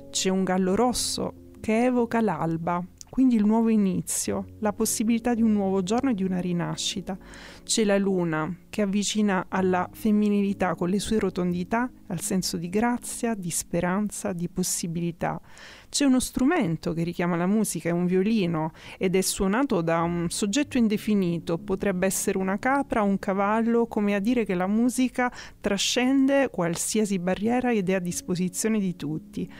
C'è 0.09 0.27
un 0.27 0.43
gallo 0.43 0.75
rosso 0.75 1.51
che 1.61 1.85
evoca 1.85 2.19
l'alba, 2.19 2.83
quindi 3.11 3.35
il 3.35 3.45
nuovo 3.45 3.67
inizio, 3.67 4.45
la 4.59 4.71
possibilità 4.71 5.33
di 5.33 5.41
un 5.41 5.51
nuovo 5.51 5.83
giorno 5.83 6.11
e 6.11 6.13
di 6.13 6.23
una 6.23 6.39
rinascita. 6.39 7.17
C'è 7.61 7.83
la 7.83 7.97
luna 7.97 8.55
che 8.69 8.83
avvicina 8.83 9.47
alla 9.49 9.89
femminilità 9.91 10.75
con 10.75 10.87
le 10.87 10.97
sue 10.97 11.19
rotondità, 11.19 11.91
al 12.07 12.21
senso 12.21 12.55
di 12.55 12.69
grazia, 12.69 13.33
di 13.33 13.49
speranza, 13.49 14.31
di 14.31 14.47
possibilità. 14.47 15.41
C'è 15.89 16.05
uno 16.05 16.21
strumento 16.21 16.93
che 16.93 17.03
richiama 17.03 17.35
la 17.35 17.47
musica, 17.47 17.89
è 17.89 17.91
un 17.91 18.05
violino 18.05 18.71
ed 18.97 19.17
è 19.17 19.21
suonato 19.21 19.81
da 19.81 20.03
un 20.03 20.29
soggetto 20.29 20.77
indefinito, 20.77 21.57
potrebbe 21.57 22.05
essere 22.05 22.37
una 22.37 22.59
capra, 22.59 23.01
un 23.01 23.19
cavallo, 23.19 23.87
come 23.87 24.15
a 24.15 24.19
dire 24.19 24.45
che 24.45 24.55
la 24.55 24.67
musica 24.67 25.29
trascende 25.59 26.47
qualsiasi 26.49 27.19
barriera 27.19 27.73
ed 27.73 27.89
è 27.89 27.95
a 27.95 27.99
disposizione 27.99 28.79
di 28.79 28.95
tutti. 28.95 29.51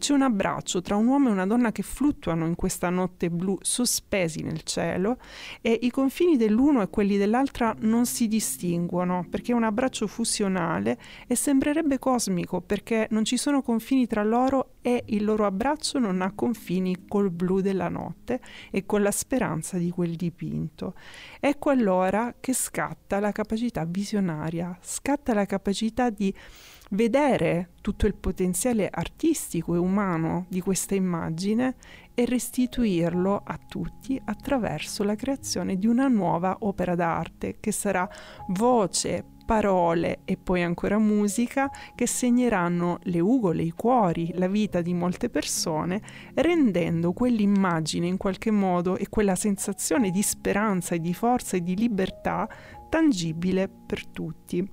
C'è 0.00 0.14
un 0.14 0.22
abbraccio 0.22 0.80
tra 0.80 0.96
un 0.96 1.06
uomo 1.08 1.28
e 1.28 1.32
una 1.32 1.44
donna 1.44 1.72
che 1.72 1.82
fluttuano 1.82 2.46
in 2.46 2.54
questa 2.54 2.88
notte 2.88 3.28
blu, 3.28 3.58
sospesi 3.60 4.40
nel 4.40 4.62
cielo, 4.62 5.18
e 5.60 5.78
i 5.82 5.90
confini 5.90 6.38
dell'uno 6.38 6.80
e 6.80 6.88
quelli 6.88 7.18
dell'altra 7.18 7.76
non 7.80 8.06
si 8.06 8.26
distinguono, 8.26 9.26
perché 9.28 9.52
è 9.52 9.54
un 9.54 9.64
abbraccio 9.64 10.06
fusionale 10.06 10.98
e 11.26 11.36
sembrerebbe 11.36 11.98
cosmico, 11.98 12.62
perché 12.62 13.08
non 13.10 13.26
ci 13.26 13.36
sono 13.36 13.60
confini 13.60 14.06
tra 14.06 14.24
loro 14.24 14.76
e 14.80 15.02
il 15.08 15.22
loro 15.22 15.44
abbraccio 15.44 15.98
non 15.98 16.22
ha 16.22 16.32
confini 16.32 17.04
col 17.06 17.30
blu 17.30 17.60
della 17.60 17.90
notte 17.90 18.40
e 18.70 18.86
con 18.86 19.02
la 19.02 19.10
speranza 19.10 19.76
di 19.76 19.90
quel 19.90 20.16
dipinto. 20.16 20.94
Ecco 21.38 21.68
allora 21.68 22.36
che 22.40 22.54
scatta 22.54 23.20
la 23.20 23.32
capacità 23.32 23.84
visionaria, 23.84 24.78
scatta 24.80 25.34
la 25.34 25.44
capacità 25.44 26.08
di 26.08 26.34
vedere 26.90 27.70
tutto 27.80 28.06
il 28.06 28.14
potenziale 28.14 28.88
artistico 28.90 29.74
e 29.74 29.78
umano 29.78 30.46
di 30.48 30.60
questa 30.60 30.94
immagine 30.94 31.76
e 32.14 32.24
restituirlo 32.24 33.42
a 33.44 33.58
tutti 33.68 34.20
attraverso 34.22 35.04
la 35.04 35.14
creazione 35.14 35.76
di 35.76 35.86
una 35.86 36.08
nuova 36.08 36.56
opera 36.60 36.94
d'arte 36.94 37.56
che 37.60 37.72
sarà 37.72 38.08
voce, 38.48 39.24
parole 39.46 40.20
e 40.24 40.36
poi 40.36 40.62
ancora 40.62 40.98
musica 40.98 41.70
che 41.94 42.06
segneranno 42.06 42.98
le 43.04 43.18
ugole, 43.18 43.62
i 43.62 43.72
cuori, 43.72 44.32
la 44.34 44.46
vita 44.46 44.80
di 44.80 44.94
molte 44.94 45.28
persone, 45.28 46.00
rendendo 46.34 47.12
quell'immagine 47.12 48.06
in 48.06 48.16
qualche 48.16 48.50
modo 48.50 48.96
e 48.96 49.08
quella 49.08 49.34
sensazione 49.34 50.10
di 50.10 50.22
speranza 50.22 50.94
e 50.94 51.00
di 51.00 51.14
forza 51.14 51.56
e 51.56 51.62
di 51.62 51.74
libertà 51.74 52.48
tangibile 52.88 53.68
per 53.68 54.06
tutti. 54.06 54.68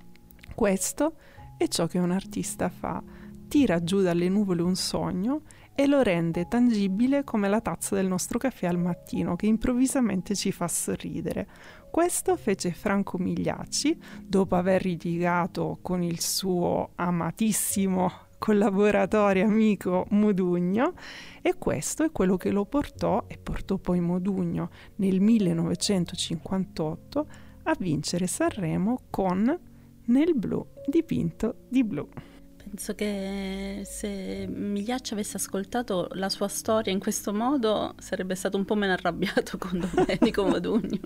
Questo 0.54 1.14
è 1.16 1.37
ciò 1.68 1.88
che 1.88 1.98
un 1.98 2.12
artista 2.12 2.70
fa, 2.70 3.02
tira 3.48 3.84
giù 3.84 4.02
dalle 4.02 4.30
nuvole 4.30 4.62
un 4.62 4.76
sogno 4.76 5.42
e 5.74 5.88
lo 5.88 6.02
rende 6.02 6.48
tangibile 6.48 7.24
come 7.24 7.48
la 7.48 7.62
tazza 7.62 7.96
del 7.96 8.08
nostro 8.08 8.40
caffè 8.40 8.68
al 8.68 8.80
mattino 8.80 9.36
che 9.36 9.46
improvvisamente 9.46 10.36
ci 10.36 10.52
fa 10.52 10.68
sorridere. 10.68 11.48
Questo 11.92 12.36
fece 12.36 12.72
Franco 12.72 13.18
Migliacci 13.18 13.98
dopo 14.24 14.56
aver 14.56 14.86
litigato 14.86 15.80
con 15.82 16.04
il 16.04 16.20
suo 16.20 16.92
amatissimo 16.96 18.26
collaboratore 18.38 19.42
amico 19.42 20.06
Modugno 20.10 20.94
e 21.42 21.56
questo 21.58 22.04
è 22.04 22.12
quello 22.12 22.38
che 22.38 22.52
lo 22.52 22.66
portò 22.66 23.24
e 23.28 23.38
portò 23.38 23.78
poi 23.78 24.00
Modugno 24.00 24.70
nel 24.96 25.20
1958 25.20 27.28
a 27.64 27.76
vincere 27.78 28.28
Sanremo 28.28 29.02
con 29.10 29.60
Nel 30.08 30.36
blu 30.36 30.66
dipinto 30.86 31.66
di 31.70 31.84
blu. 31.84 32.08
Penso 32.56 32.96
che 32.96 33.82
se 33.84 34.48
Migliaccio 34.48 35.14
avesse 35.14 35.38
ascoltato 35.38 36.08
la 36.14 36.30
sua 36.30 36.48
storia 36.48 36.92
in 36.92 37.00
questo 37.00 37.34
modo 37.34 37.94
sarebbe 37.98 38.36
stato 38.36 38.58
un 38.58 38.66
po' 38.66 38.76
meno 38.76 38.94
arrabbiato 38.94 39.58
con 39.58 39.80
Domenico 39.94 40.44
Modugno. 40.48 41.00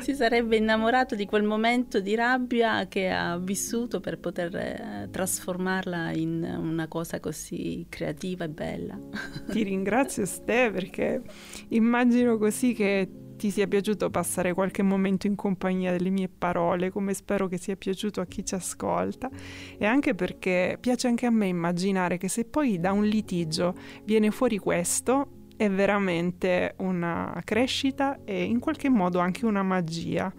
si 0.00 0.14
sarebbe 0.14 0.56
innamorato 0.56 1.14
di 1.14 1.26
quel 1.26 1.42
momento 1.42 2.00
di 2.00 2.14
rabbia 2.14 2.86
che 2.88 3.10
ha 3.10 3.36
vissuto 3.38 4.00
per 4.00 4.18
poter 4.18 4.54
eh, 4.54 5.08
trasformarla 5.10 6.12
in 6.12 6.42
una 6.42 6.88
cosa 6.88 7.20
così 7.20 7.86
creativa 7.88 8.44
e 8.44 8.48
bella. 8.48 8.98
Ti 9.50 9.62
ringrazio 9.62 10.24
Ste 10.24 10.70
perché 10.72 11.22
immagino 11.68 12.38
così 12.38 12.72
che 12.72 13.10
ti 13.40 13.50
sia 13.50 13.66
piaciuto 13.66 14.10
passare 14.10 14.52
qualche 14.52 14.82
momento 14.82 15.26
in 15.26 15.34
compagnia 15.34 15.92
delle 15.92 16.10
mie 16.10 16.28
parole, 16.28 16.90
come 16.90 17.14
spero 17.14 17.48
che 17.48 17.56
sia 17.56 17.74
piaciuto 17.74 18.20
a 18.20 18.26
chi 18.26 18.44
ci 18.44 18.54
ascolta, 18.54 19.30
e 19.78 19.86
anche 19.86 20.14
perché 20.14 20.76
piace 20.78 21.06
anche 21.08 21.24
a 21.24 21.30
me 21.30 21.46
immaginare 21.46 22.18
che 22.18 22.28
se 22.28 22.44
poi 22.44 22.78
da 22.78 22.92
un 22.92 23.04
litigio 23.04 23.74
viene 24.04 24.30
fuori 24.30 24.58
questo, 24.58 25.46
è 25.56 25.70
veramente 25.70 26.74
una 26.80 27.40
crescita 27.42 28.20
e 28.26 28.44
in 28.44 28.58
qualche 28.58 28.90
modo 28.90 29.20
anche 29.20 29.46
una 29.46 29.62
magia. 29.62 30.30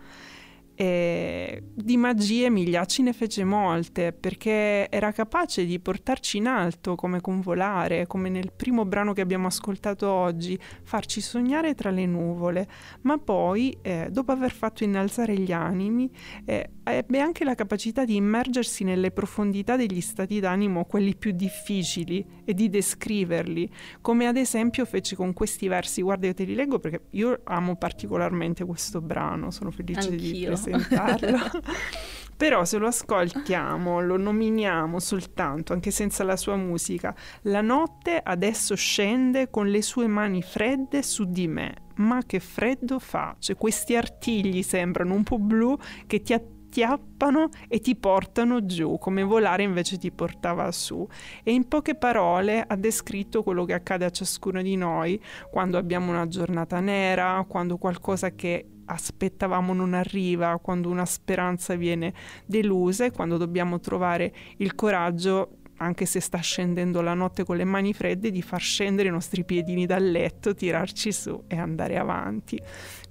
E 0.81 1.61
di 1.75 1.95
magie 1.95 2.49
Migliacci 2.49 3.03
ne 3.03 3.13
fece 3.13 3.43
molte 3.43 4.13
perché 4.13 4.89
era 4.89 5.11
capace 5.11 5.63
di 5.63 5.79
portarci 5.79 6.37
in 6.37 6.47
alto 6.47 6.95
come 6.95 7.21
convolare, 7.21 8.07
come 8.07 8.29
nel 8.29 8.51
primo 8.51 8.83
brano 8.83 9.13
che 9.13 9.21
abbiamo 9.21 9.45
ascoltato 9.45 10.09
oggi, 10.09 10.57
farci 10.81 11.21
sognare 11.21 11.75
tra 11.75 11.91
le 11.91 12.07
nuvole, 12.07 12.67
ma 13.01 13.19
poi, 13.19 13.77
eh, 13.83 14.07
dopo 14.09 14.31
aver 14.31 14.51
fatto 14.51 14.83
innalzare 14.83 15.37
gli 15.37 15.51
animi, 15.51 16.09
eh, 16.45 16.69
ebbe 16.83 17.19
anche 17.19 17.43
la 17.43 17.53
capacità 17.53 18.03
di 18.03 18.15
immergersi 18.15 18.83
nelle 18.83 19.11
profondità 19.11 19.75
degli 19.75 20.01
stati 20.01 20.39
d'animo, 20.39 20.85
quelli 20.85 21.15
più 21.15 21.31
difficili, 21.31 22.25
e 22.43 22.55
di 22.55 22.69
descriverli, 22.69 23.69
come 24.01 24.25
ad 24.25 24.35
esempio 24.35 24.85
fece 24.85 25.15
con 25.15 25.33
questi 25.33 25.67
versi. 25.67 26.01
Guarda, 26.01 26.25
io 26.25 26.33
te 26.33 26.43
li 26.43 26.55
leggo 26.55 26.79
perché 26.79 27.03
io 27.11 27.39
amo 27.43 27.75
particolarmente 27.75 28.65
questo 28.65 28.99
brano, 28.99 29.51
sono 29.51 29.69
felice 29.69 30.09
Anch'io. 30.09 30.31
di 30.31 30.45
presentarlo 30.45 30.69
presentarlo. 30.71 31.38
Però 32.41 32.65
se 32.65 32.79
lo 32.79 32.88
ascoltiamo, 32.88 34.01
lo 34.01 34.17
nominiamo 34.17 34.99
soltanto, 34.99 35.73
anche 35.73 35.91
senza 35.91 36.23
la 36.23 36.36
sua 36.36 36.55
musica, 36.55 37.13
la 37.43 37.62
notte 37.62 38.19
adesso 38.21 38.73
scende 38.73 39.51
con 39.51 39.67
le 39.67 39.84
sue 39.84 40.07
mani 40.07 40.41
fredde 40.41 41.03
su 41.03 41.25
di 41.25 41.47
me. 41.47 41.89
Ma 41.97 42.23
che 42.25 42.39
freddo 42.39 42.97
fa! 42.97 43.36
Cioè 43.38 43.55
questi 43.55 43.95
artigli 43.95 44.63
sembrano 44.63 45.13
un 45.13 45.21
po' 45.21 45.38
blu 45.38 45.77
che 46.07 46.23
ti 46.23 46.34
acchiappano 46.34 47.49
e 47.67 47.79
ti 47.79 47.95
portano 47.95 48.65
giù, 48.65 48.97
come 48.97 49.21
volare 49.21 49.62
invece 49.62 49.99
ti 49.99 50.12
portava 50.12 50.71
su. 50.71 51.07
E 51.43 51.51
in 51.53 51.67
poche 51.67 51.93
parole 51.93 52.63
ha 52.65 52.75
descritto 52.75 53.43
quello 53.43 53.65
che 53.65 53.73
accade 53.73 54.05
a 54.05 54.10
ciascuno 54.10 54.63
di 54.63 54.75
noi 54.77 55.21
quando 55.51 55.77
abbiamo 55.77 56.10
una 56.12 56.27
giornata 56.27 56.79
nera, 56.79 57.45
quando 57.47 57.77
qualcosa 57.77 58.31
che 58.31 58.65
aspettavamo 58.91 59.73
non 59.73 59.93
arriva, 59.93 60.60
quando 60.62 60.89
una 60.89 61.06
speranza 61.06 61.75
viene 61.75 62.13
delusa 62.45 63.06
e 63.06 63.12
quando 63.12 63.38
dobbiamo 63.38 63.80
trovare 63.80 64.34
il 64.58 64.75
coraggio 64.75 65.56
anche 65.82 66.06
se 66.06 66.19
sta 66.19 66.38
scendendo 66.38 67.01
la 67.01 67.15
notte 67.15 67.43
con 67.43 67.58
le 67.58 67.63
mani 67.63 67.93
fredde, 67.93 68.30
di 68.30 68.41
far 68.41 68.62
scendere 68.62 69.10
i 69.10 69.12
nostri 69.12 69.43
piedini 69.43 69.88
dal 69.88 70.04
letto, 70.04 70.54
tirarci 70.54 71.12
su 71.12 71.43
e 71.47 71.58
andare 71.58 71.97
avanti. 71.97 72.62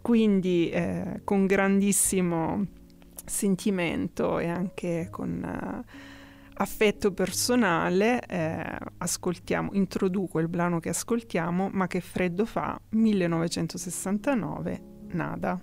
Quindi 0.01 0.71
eh, 0.71 1.21
con 1.25 1.47
grandissimo 1.47 2.65
sentimento 3.25 4.39
e 4.39 4.49
anche 4.49 5.09
con 5.11 5.43
uh, 5.43 5.85
affetto 6.55 7.13
personale 7.13 8.21
eh, 8.27 8.79
ascoltiamo, 8.99 9.71
introduco 9.73 10.39
il 10.39 10.49
brano 10.49 10.81
che 10.81 10.91
ascoltiamo, 10.91 11.71
ma 11.73 11.87
che 11.87 12.01
freddo 12.01 12.45
fa, 12.45 12.81
1969 12.91 14.90
nada. 15.13 15.61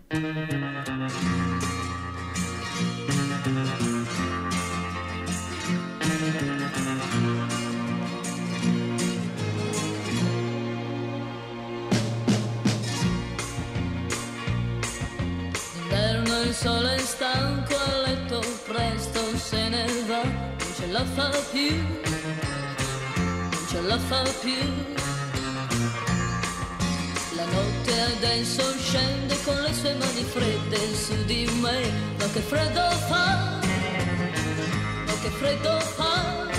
Il 16.47 16.53
sole 16.53 16.95
è 16.95 16.99
stanco 16.99 17.75
a 17.75 18.07
letto, 18.07 18.39
presto 18.65 19.19
se 19.37 19.67
ne 19.67 19.85
va, 20.07 20.23
non 20.23 20.73
ce 20.75 20.87
la 20.87 21.03
fa 21.03 21.29
più, 21.51 21.75
non 21.75 23.67
ce 23.67 23.81
la 23.81 23.97
fa 23.97 24.23
più. 24.41 24.96
Notte 27.51 27.99
adesso 28.17 28.63
scende 28.77 29.35
con 29.43 29.55
le 29.61 29.73
sue 29.73 29.93
mani 29.93 30.23
fredde 30.23 30.95
su 30.95 31.25
di 31.25 31.49
me, 31.61 31.91
ma 32.17 32.25
che 32.33 32.39
freddo 32.39 32.89
fa, 33.07 33.59
ma 35.05 35.13
che 35.21 35.29
freddo 35.29 35.79
fa. 35.79 36.56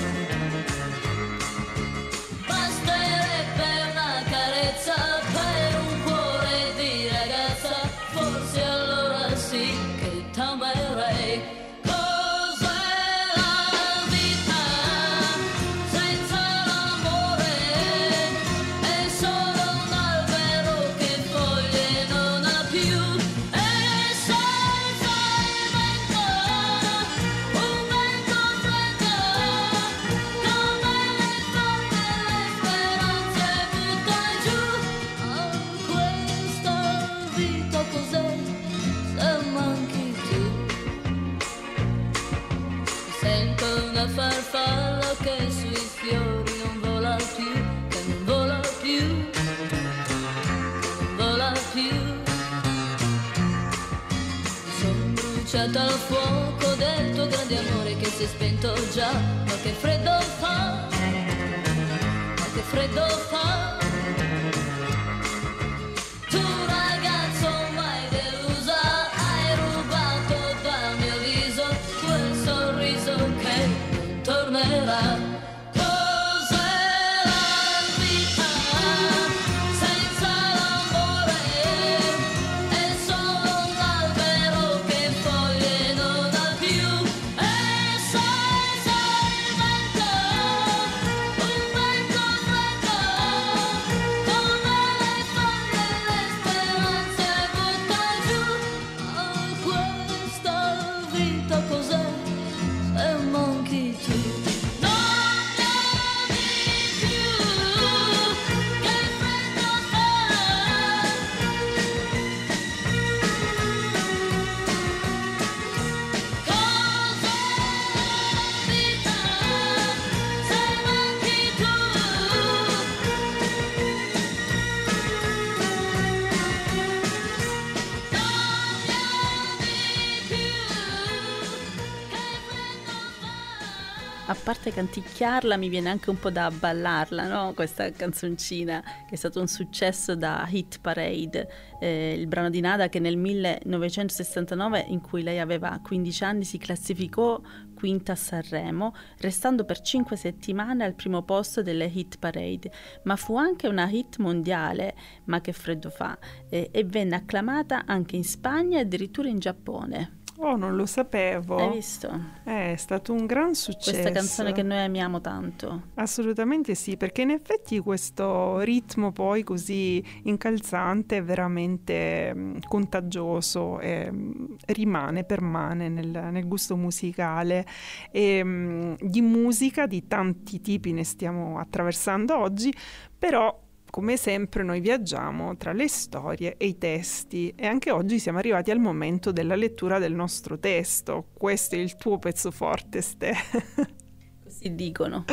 Parte 134.59 134.73
canticchiarla 134.73 135.57
mi 135.57 135.69
viene 135.69 135.89
anche 135.89 136.11
un 136.11 136.19
po' 136.19 136.31
da 136.31 136.51
ballarla, 136.51 137.29
no? 137.29 137.53
Questa 137.55 137.91
canzoncina 137.93 138.83
che 139.07 139.15
è 139.15 139.17
stato 139.17 139.41
un 139.41 139.47
successo 139.47 140.17
da 140.17 140.47
Hit 140.51 140.81
Parade, 140.81 141.49
eh, 141.81 142.15
il 142.19 142.27
brano 142.27 142.51
di 142.51 142.61
Nada 142.61 142.89
che 142.89 142.99
nel 142.99 143.17
1969 143.17 144.87
in 144.89 145.01
cui 145.01 145.23
lei 145.23 145.39
aveva 145.39 145.79
15 145.81 146.25
anni 146.25 146.45
si 146.45 146.59
classificò 146.59 147.41
quinta 147.75 148.13
a 148.13 148.17
Sanremo, 148.17 148.95
restando 149.21 149.65
per 149.65 149.81
cinque 149.81 150.17
settimane 150.17 150.85
al 150.85 150.95
primo 150.95 151.23
posto 151.23 151.63
delle 151.63 151.87
hit 151.87 152.19
parade, 152.19 152.73
ma 153.05 153.15
fu 153.15 153.37
anche 153.37 153.69
una 153.69 153.89
hit 153.89 154.17
mondiale, 154.19 154.97
ma 155.27 155.41
che 155.41 155.53
freddo 155.53 155.89
fa, 155.89 156.19
eh, 156.51 156.71
e 156.73 156.85
venne 156.85 157.15
acclamata 157.15 157.85
anche 157.87 158.17
in 158.17 158.25
Spagna 158.25 158.79
e 158.79 158.81
addirittura 158.81 159.29
in 159.29 159.39
Giappone. 159.39 160.18
Oh, 160.41 160.55
non 160.57 160.77
lo 160.77 160.87
sapevo. 160.87 161.57
Hai 161.57 161.71
visto? 161.71 162.09
Eh, 162.45 162.73
È 162.73 162.77
stato 162.77 163.13
un 163.13 163.27
gran 163.27 163.55
successo. 163.57 163.91
Questa 163.91 164.13
canzone 164.13 164.53
che 164.53 164.63
noi 164.63 164.79
amiamo 164.79 165.21
tanto. 165.21 165.89
Assolutamente 165.95 166.77
sì, 166.77 166.97
perché 166.97 167.23
in 167.23 167.31
effetti 167.31 167.81
questo 167.81 168.61
ritmo 168.61 169.11
poi 169.11 169.43
così 169.43 170.03
incalzante 170.23 171.17
è 171.17 171.23
veramente 171.25 172.33
mm, 172.35 172.57
contagioso 172.69 173.81
e 173.81 174.11
mm, 174.13 174.45
rimane, 174.67 175.25
permane 175.25 175.89
nel, 175.89 176.29
nel 176.31 176.47
gusto 176.47 176.77
musicale 176.77 177.67
e 178.13 178.41
mm, 178.45 178.95
di 179.01 179.21
musica 179.21 179.87
di 179.87 180.07
tanti 180.07 180.61
tipi 180.61 180.93
ne 180.93 181.03
stiamo 181.03 181.59
attraversando 181.59 182.39
oggi, 182.39 182.73
però 183.19 183.67
come 183.91 184.17
sempre 184.17 184.63
noi 184.63 184.81
viaggiamo 184.81 185.57
tra 185.57 185.73
le 185.73 185.89
storie 185.89 186.57
e 186.57 186.67
i 186.67 186.79
testi 186.79 187.53
e 187.57 187.67
anche 187.67 187.91
oggi 187.91 188.19
siamo 188.19 188.39
arrivati 188.39 188.71
al 188.71 188.79
momento 188.79 189.33
della 189.33 189.57
lettura 189.57 189.99
del 189.99 190.15
nostro 190.15 190.59
testo. 190.59 191.27
Questo 191.33 191.75
è 191.75 191.79
il 191.79 191.97
tuo 191.97 192.19
pezzo 192.19 192.51
forte, 192.51 193.01
Ste. 193.01 193.33
Così 194.43 194.75
dicono. 194.75 195.25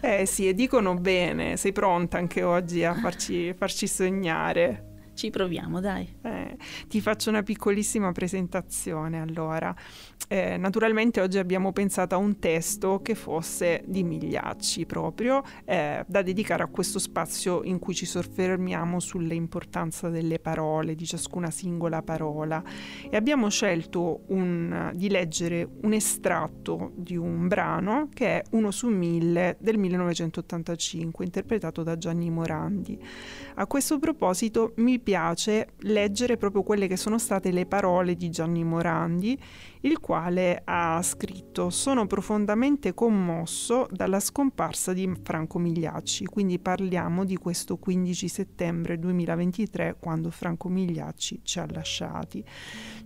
eh 0.00 0.24
sì, 0.26 0.48
e 0.48 0.54
dicono 0.54 0.94
bene, 0.98 1.56
sei 1.56 1.72
pronta 1.72 2.18
anche 2.18 2.42
oggi 2.42 2.82
a 2.84 2.94
farci, 2.94 3.52
farci 3.54 3.86
sognare. 3.86 4.87
Ci 5.18 5.30
proviamo, 5.30 5.80
dai. 5.80 6.08
Eh, 6.22 6.56
ti 6.86 7.00
faccio 7.00 7.28
una 7.28 7.42
piccolissima 7.42 8.12
presentazione 8.12 9.20
allora. 9.20 9.74
Eh, 10.28 10.56
naturalmente 10.56 11.20
oggi 11.20 11.38
abbiamo 11.38 11.72
pensato 11.72 12.14
a 12.14 12.18
un 12.18 12.38
testo 12.38 13.02
che 13.02 13.16
fosse 13.16 13.82
di 13.84 14.04
Migliacci 14.04 14.86
proprio, 14.86 15.42
eh, 15.64 16.04
da 16.06 16.22
dedicare 16.22 16.62
a 16.62 16.66
questo 16.66 17.00
spazio 17.00 17.64
in 17.64 17.80
cui 17.80 17.96
ci 17.96 18.06
soffermiamo 18.06 19.00
sull'importanza 19.00 20.08
delle 20.08 20.38
parole, 20.38 20.94
di 20.94 21.04
ciascuna 21.04 21.50
singola 21.50 22.00
parola. 22.00 22.62
E 23.10 23.16
abbiamo 23.16 23.50
scelto 23.50 24.20
un, 24.28 24.92
di 24.94 25.08
leggere 25.08 25.68
un 25.82 25.94
estratto 25.94 26.92
di 26.94 27.16
un 27.16 27.48
brano 27.48 28.08
che 28.14 28.38
è 28.38 28.42
Uno 28.52 28.70
su 28.70 28.86
mille 28.86 29.56
del 29.58 29.78
1985, 29.78 31.24
interpretato 31.24 31.82
da 31.82 31.98
Gianni 31.98 32.30
Morandi. 32.30 32.96
A 33.60 33.66
questo 33.66 33.98
proposito 33.98 34.72
mi 34.76 35.00
piace 35.00 35.70
leggere 35.78 36.36
proprio 36.36 36.62
quelle 36.62 36.86
che 36.86 36.96
sono 36.96 37.18
state 37.18 37.50
le 37.50 37.66
parole 37.66 38.14
di 38.14 38.30
Gianni 38.30 38.62
Morandi, 38.62 39.36
il 39.80 39.98
quale 39.98 40.62
ha 40.64 41.02
scritto 41.02 41.68
Sono 41.68 42.06
profondamente 42.06 42.94
commosso 42.94 43.88
dalla 43.90 44.20
scomparsa 44.20 44.92
di 44.92 45.12
Franco 45.24 45.58
Migliacci, 45.58 46.26
quindi 46.26 46.60
parliamo 46.60 47.24
di 47.24 47.34
questo 47.34 47.78
15 47.78 48.28
settembre 48.28 48.96
2023 48.96 49.96
quando 49.98 50.30
Franco 50.30 50.68
Migliacci 50.68 51.40
ci 51.42 51.58
ha 51.58 51.66
lasciati. 51.68 52.44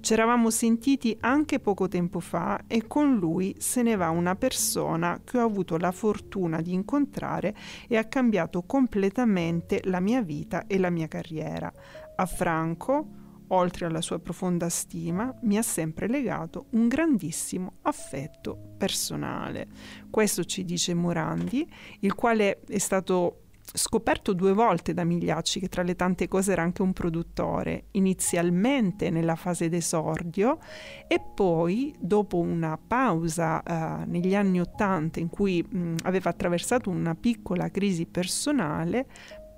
Ci 0.01 0.13
eravamo 0.13 0.51
sentiti 0.51 1.17
anche 1.21 1.61
poco 1.61 1.89
tempo 1.89 2.21
fa 2.21 2.65
e 2.67 2.87
con 2.87 3.17
lui 3.17 3.55
se 3.59 3.81
ne 3.81 3.97
va 3.97 4.11
una 4.11 4.35
persona 4.35 5.23
che 5.25 5.39
ho 5.39 5.47
avuto 5.47 5.79
la 5.79 5.93
fortuna 5.93 6.61
di 6.61 6.75
incontrare 6.75 7.55
e 7.89 7.97
ha 7.97 8.05
cambiato 8.05 8.65
completamente 8.65 9.81
la 9.85 10.01
mia 10.01 10.21
vita 10.21 10.41
e 10.67 10.79
la 10.79 10.91
mia 10.91 11.09
carriera. 11.09 11.73
A 12.17 12.27
Franco 12.27 13.21
oltre 13.53 13.87
alla 13.87 14.01
sua 14.01 14.19
profonda 14.19 14.69
stima, 14.69 15.35
mi 15.43 15.57
ha 15.57 15.63
sempre 15.63 16.09
legato 16.09 16.67
un 16.71 16.89
grandissimo 16.89 17.75
affetto 17.83 18.75
personale. 18.77 19.69
Questo 20.11 20.45
ci 20.45 20.65
dice 20.65 20.95
Morandi, 20.95 21.71
il 22.01 22.15
quale 22.15 22.61
è 22.67 22.79
stato 22.79 23.43
scoperto 23.75 24.33
due 24.33 24.53
volte 24.53 24.93
da 24.93 25.05
Migliacci, 25.05 25.61
che 25.61 25.69
tra 25.69 25.83
le 25.83 25.95
tante 25.95 26.29
cose 26.29 26.53
era 26.53 26.63
anche 26.63 26.83
un 26.83 26.93
produttore, 26.93 27.85
inizialmente 27.93 29.09
nella 29.09 29.37
fase 29.37 29.69
d'esordio 29.69 30.59
e 31.07 31.21
poi 31.21 31.95
dopo 31.99 32.39
una 32.39 32.79
pausa 32.79 33.63
eh, 33.63 34.05
negli 34.07 34.35
anni 34.35 34.61
Ottanta 34.61 35.21
in 35.21 35.29
cui 35.29 35.63
mh, 35.63 35.97
aveva 36.03 36.31
attraversato 36.31 36.91
una 36.91 37.15
piccola 37.15 37.71
crisi 37.71 38.07
personale, 38.07 39.07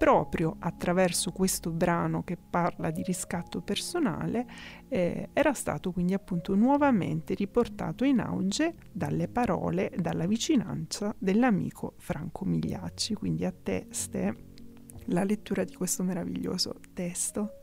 proprio 0.04 0.56
attraverso 0.58 1.32
questo 1.32 1.70
brano 1.70 2.24
che 2.24 2.36
parla 2.36 2.90
di 2.90 3.02
riscatto 3.02 3.62
personale, 3.62 4.46
eh, 4.88 5.30
era 5.32 5.54
stato 5.54 5.92
quindi 5.92 6.12
appunto 6.12 6.54
nuovamente 6.54 7.32
riportato 7.32 8.04
in 8.04 8.20
auge 8.20 8.74
dalle 8.92 9.28
parole, 9.28 9.90
dalla 9.96 10.26
vicinanza 10.26 11.14
dell'amico 11.18 11.94
Franco 11.96 12.44
Migliacci. 12.44 13.14
Quindi 13.14 13.46
a 13.46 13.54
te, 13.62 13.86
Ste, 13.88 14.36
la 15.06 15.24
lettura 15.24 15.64
di 15.64 15.74
questo 15.74 16.02
meraviglioso 16.02 16.74
testo. 16.92 17.62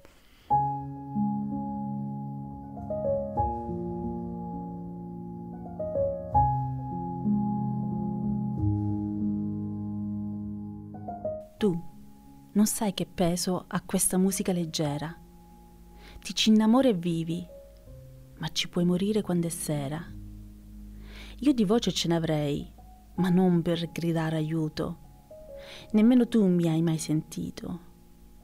Tu 11.60 11.90
non 12.54 12.66
sai 12.66 12.94
che 12.94 13.06
peso 13.06 13.66
ha 13.68 13.82
questa 13.82 14.18
musica 14.18 14.52
leggera. 14.52 15.16
Ti 16.20 16.36
ci 16.36 16.50
innamori 16.50 16.90
e 16.90 16.94
vivi, 16.94 17.48
ma 18.40 18.48
ci 18.50 18.68
puoi 18.68 18.86
morire 18.86 19.22
quando 19.22 19.48
è 19.48 19.50
sera. 19.50 20.04
Io 21.40 21.54
di 21.54 21.64
voce 21.64 21.92
ce 21.92 22.08
n'avrei, 22.08 22.72
ma 23.16 23.30
non 23.30 23.62
per 23.62 23.92
gridare 23.92 24.36
aiuto. 24.36 24.98
Nemmeno 25.92 26.28
tu 26.28 26.46
mi 26.46 26.68
hai 26.68 26.82
mai 26.82 26.98
sentito. 26.98 27.90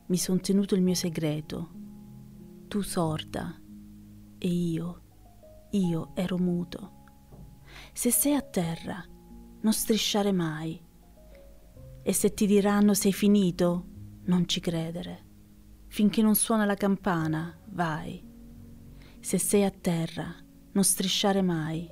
Mi 0.08 0.18
son 0.18 0.40
tenuto 0.40 0.76
il 0.76 0.82
mio 0.82 0.94
segreto. 0.94 1.70
Tu 2.68 2.82
sorda 2.82 3.60
e 4.38 4.48
io, 4.48 5.02
io 5.72 6.12
ero 6.16 6.38
muto. 6.38 6.94
Se 7.94 8.10
sei 8.12 8.36
a 8.36 8.42
terra, 8.42 9.04
non 9.62 9.74
strisciare 9.74 10.32
mai. 10.32 10.80
E 12.04 12.14
se 12.14 12.34
ti 12.34 12.46
diranno 12.46 12.94
sei 12.94 13.12
finito, 13.12 13.97
non 14.28 14.48
ci 14.48 14.60
credere. 14.60 15.26
Finché 15.88 16.22
non 16.22 16.36
suona 16.36 16.66
la 16.66 16.76
campana, 16.76 17.58
vai. 17.70 18.24
Se 19.20 19.38
sei 19.38 19.64
a 19.64 19.72
terra, 19.72 20.34
non 20.72 20.84
strisciare 20.84 21.42
mai. 21.42 21.90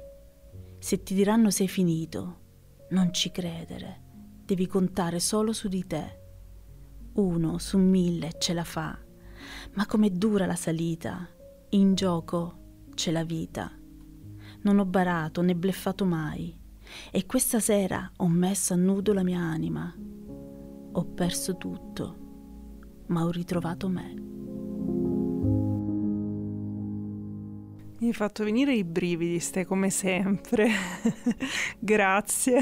Se 0.80 1.02
ti 1.02 1.14
diranno 1.14 1.50
sei 1.50 1.68
finito, 1.68 2.42
non 2.90 3.14
ci 3.14 3.32
credere. 3.32 4.04
Devi 4.46 4.68
contare 4.68 5.20
solo 5.20 5.54
su 5.54 5.68
di 5.68 5.88
te. 5.88 6.20
Uno 7.14 7.58
su 7.58 7.78
mille 7.78 8.34
ce 8.38 8.54
la 8.54 8.64
fa. 8.64 8.98
Ma 9.74 9.86
com'è 9.86 10.10
dura 10.10 10.46
la 10.46 10.56
salita. 10.56 11.28
In 11.70 11.96
gioco 11.96 12.84
c'è 12.94 13.12
la 13.12 13.24
vita. 13.24 13.72
Non 14.62 14.80
ho 14.80 14.86
barato 14.86 15.42
né 15.42 15.56
bleffato 15.56 16.06
mai. 16.06 16.56
E 17.12 17.26
questa 17.26 17.60
sera 17.60 18.12
ho 18.18 18.28
messo 18.28 18.74
a 18.74 18.78
nudo 18.78 19.14
la 19.14 19.24
mia 19.24 19.40
anima. 19.40 19.94
Ho 20.92 21.06
perso 21.06 21.58
tutto 21.58 22.24
ma 23.08 23.24
ho 23.24 23.32
ritrovato 23.32 23.88
me. 23.88 24.14
Mi 27.98 28.08
hai 28.08 28.14
fatto 28.14 28.44
venire 28.44 28.74
i 28.74 28.84
brividi, 28.84 29.40
stai 29.40 29.66
come 29.66 29.90
sempre. 29.90 30.70
Grazie. 31.80 32.60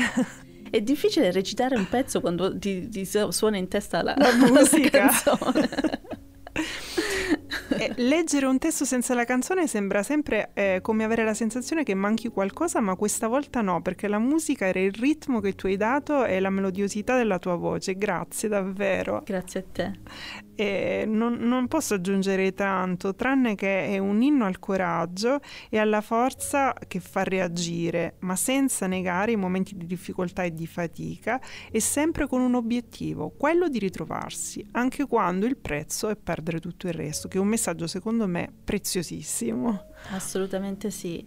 È 0.70 0.82
difficile 0.82 1.32
recitare 1.32 1.76
un 1.76 1.88
pezzo 1.90 2.22
quando 2.22 2.58
ti, 2.58 2.88
ti 2.88 3.06
suona 3.06 3.58
in 3.58 3.68
testa 3.68 4.02
la, 4.04 4.16
la 4.18 4.36
musica. 4.48 5.06
La. 5.06 6.00
Eh, 7.84 7.94
leggere 7.98 8.46
un 8.46 8.58
testo 8.58 8.86
senza 8.86 9.14
la 9.14 9.26
canzone 9.26 9.68
sembra 9.68 10.04
sempre 10.04 10.52
eh, 10.54 10.80
come 10.82 11.04
avere 11.04 11.24
la 11.24 11.34
sensazione 11.34 11.84
che 11.84 11.94
manchi 11.94 12.30
qualcosa, 12.30 12.80
ma 12.80 12.96
questa 12.96 13.28
volta 13.28 13.62
no, 13.62 13.82
perché 13.82 14.08
la 14.08 14.20
musica 14.20 14.66
era 14.66 14.80
il 14.80 14.94
ritmo 14.94 15.40
che 15.40 15.54
tu 15.54 15.68
hai 15.68 15.78
dato 15.78 16.26
e 16.26 16.40
la 16.40 16.50
melodiosità 16.50 17.18
della 17.18 17.40
tua 17.40 17.56
voce. 17.56 17.96
Grazie 17.96 18.50
davvero. 18.50 19.22
Grazie 19.26 19.60
a 19.60 19.64
te. 19.72 20.00
E 20.56 21.06
non, 21.08 21.36
non 21.40 21.68
posso 21.68 21.96
aggiungere 21.96 22.54
tanto, 22.54 23.16
tranne 23.16 23.56
che 23.56 23.88
è 23.88 23.98
un 23.98 24.22
inno 24.22 24.46
al 24.46 24.60
coraggio 24.60 25.40
e 25.70 25.78
alla 25.78 26.02
forza 26.02 26.74
che 26.88 27.00
fa 27.00 27.24
reagire, 27.24 28.16
ma 28.20 28.36
senza 28.36 28.88
negare 28.88 29.32
i 29.32 29.36
momenti 29.36 29.76
di 29.76 29.86
difficoltà 29.86 30.44
e 30.44 30.54
di 30.54 30.68
fatica 30.68 31.42
e 31.72 31.80
sempre 31.80 32.28
con 32.28 32.42
un 32.42 32.56
obiettivo, 32.56 33.30
quello 33.30 33.68
di 33.68 33.80
ritrovarsi, 33.80 34.66
anche 34.72 35.06
quando 35.06 35.46
il 35.46 35.58
prezzo 35.58 36.10
è 36.10 36.16
perdere 36.16 36.60
tutto 36.60 36.88
il 36.88 36.94
resto, 36.94 37.28
che 37.28 37.38
è 37.38 37.42
un 37.42 37.48
messaggio 37.48 37.88
secondo 37.88 38.28
me 38.28 38.52
preziosissimo. 38.64 39.92
Assolutamente 40.12 40.92
sì. 40.92 41.26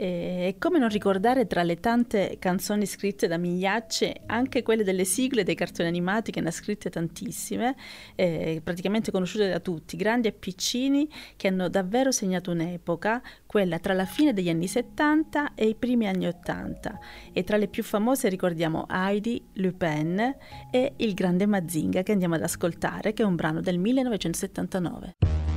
E 0.00 0.54
come 0.60 0.78
non 0.78 0.90
ricordare 0.90 1.48
tra 1.48 1.64
le 1.64 1.80
tante 1.80 2.36
canzoni 2.38 2.86
scritte 2.86 3.26
da 3.26 3.36
Migliacce 3.36 4.20
anche 4.26 4.62
quelle 4.62 4.84
delle 4.84 5.04
sigle 5.04 5.42
dei 5.42 5.56
cartoni 5.56 5.88
animati 5.88 6.30
che 6.30 6.40
ne 6.40 6.50
ha 6.50 6.52
scritte 6.52 6.88
tantissime, 6.88 7.74
eh, 8.14 8.60
praticamente 8.62 9.10
conosciute 9.10 9.48
da 9.48 9.58
tutti, 9.58 9.96
grandi 9.96 10.28
e 10.28 10.32
piccini, 10.32 11.10
che 11.34 11.48
hanno 11.48 11.68
davvero 11.68 12.12
segnato 12.12 12.52
un'epoca, 12.52 13.20
quella 13.44 13.80
tra 13.80 13.92
la 13.92 14.04
fine 14.04 14.32
degli 14.32 14.48
anni 14.48 14.68
70 14.68 15.54
e 15.56 15.66
i 15.66 15.74
primi 15.74 16.06
anni 16.06 16.28
80. 16.28 16.96
E 17.32 17.42
tra 17.42 17.56
le 17.56 17.66
più 17.66 17.82
famose 17.82 18.28
ricordiamo 18.28 18.86
Heidi, 18.88 19.44
Lupin 19.54 20.36
e 20.70 20.92
Il 20.98 21.14
grande 21.14 21.46
Mazinga 21.46 22.02
che 22.02 22.12
andiamo 22.12 22.36
ad 22.36 22.42
ascoltare, 22.42 23.12
che 23.12 23.24
è 23.24 23.26
un 23.26 23.34
brano 23.34 23.60
del 23.60 23.78
1979. 23.78 25.47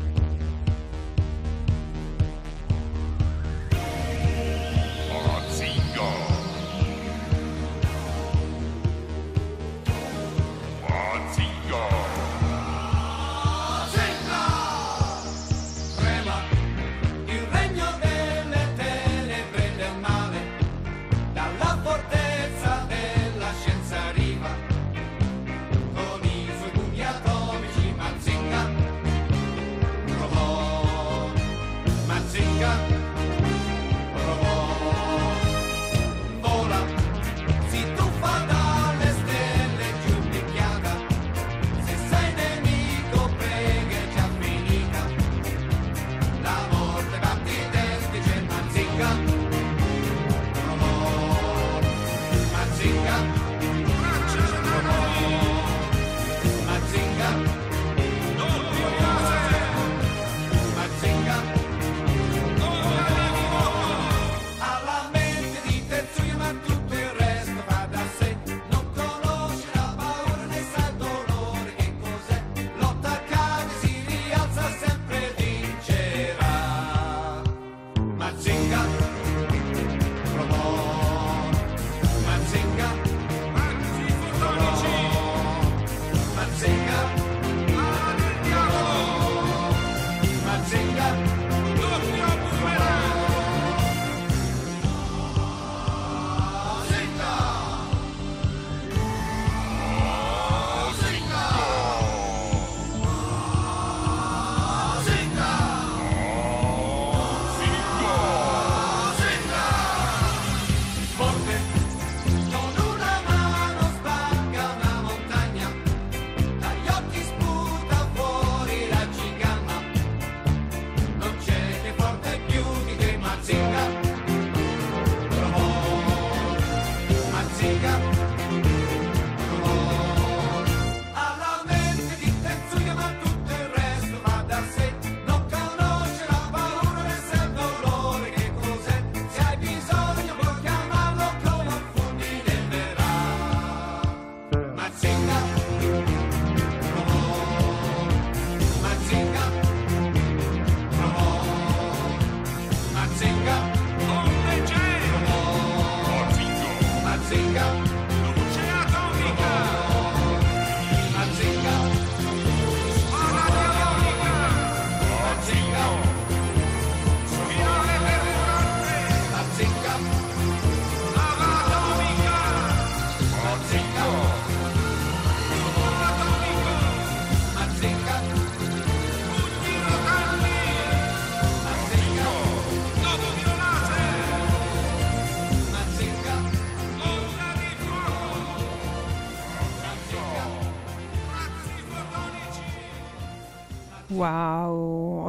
Ciao. 194.32 194.61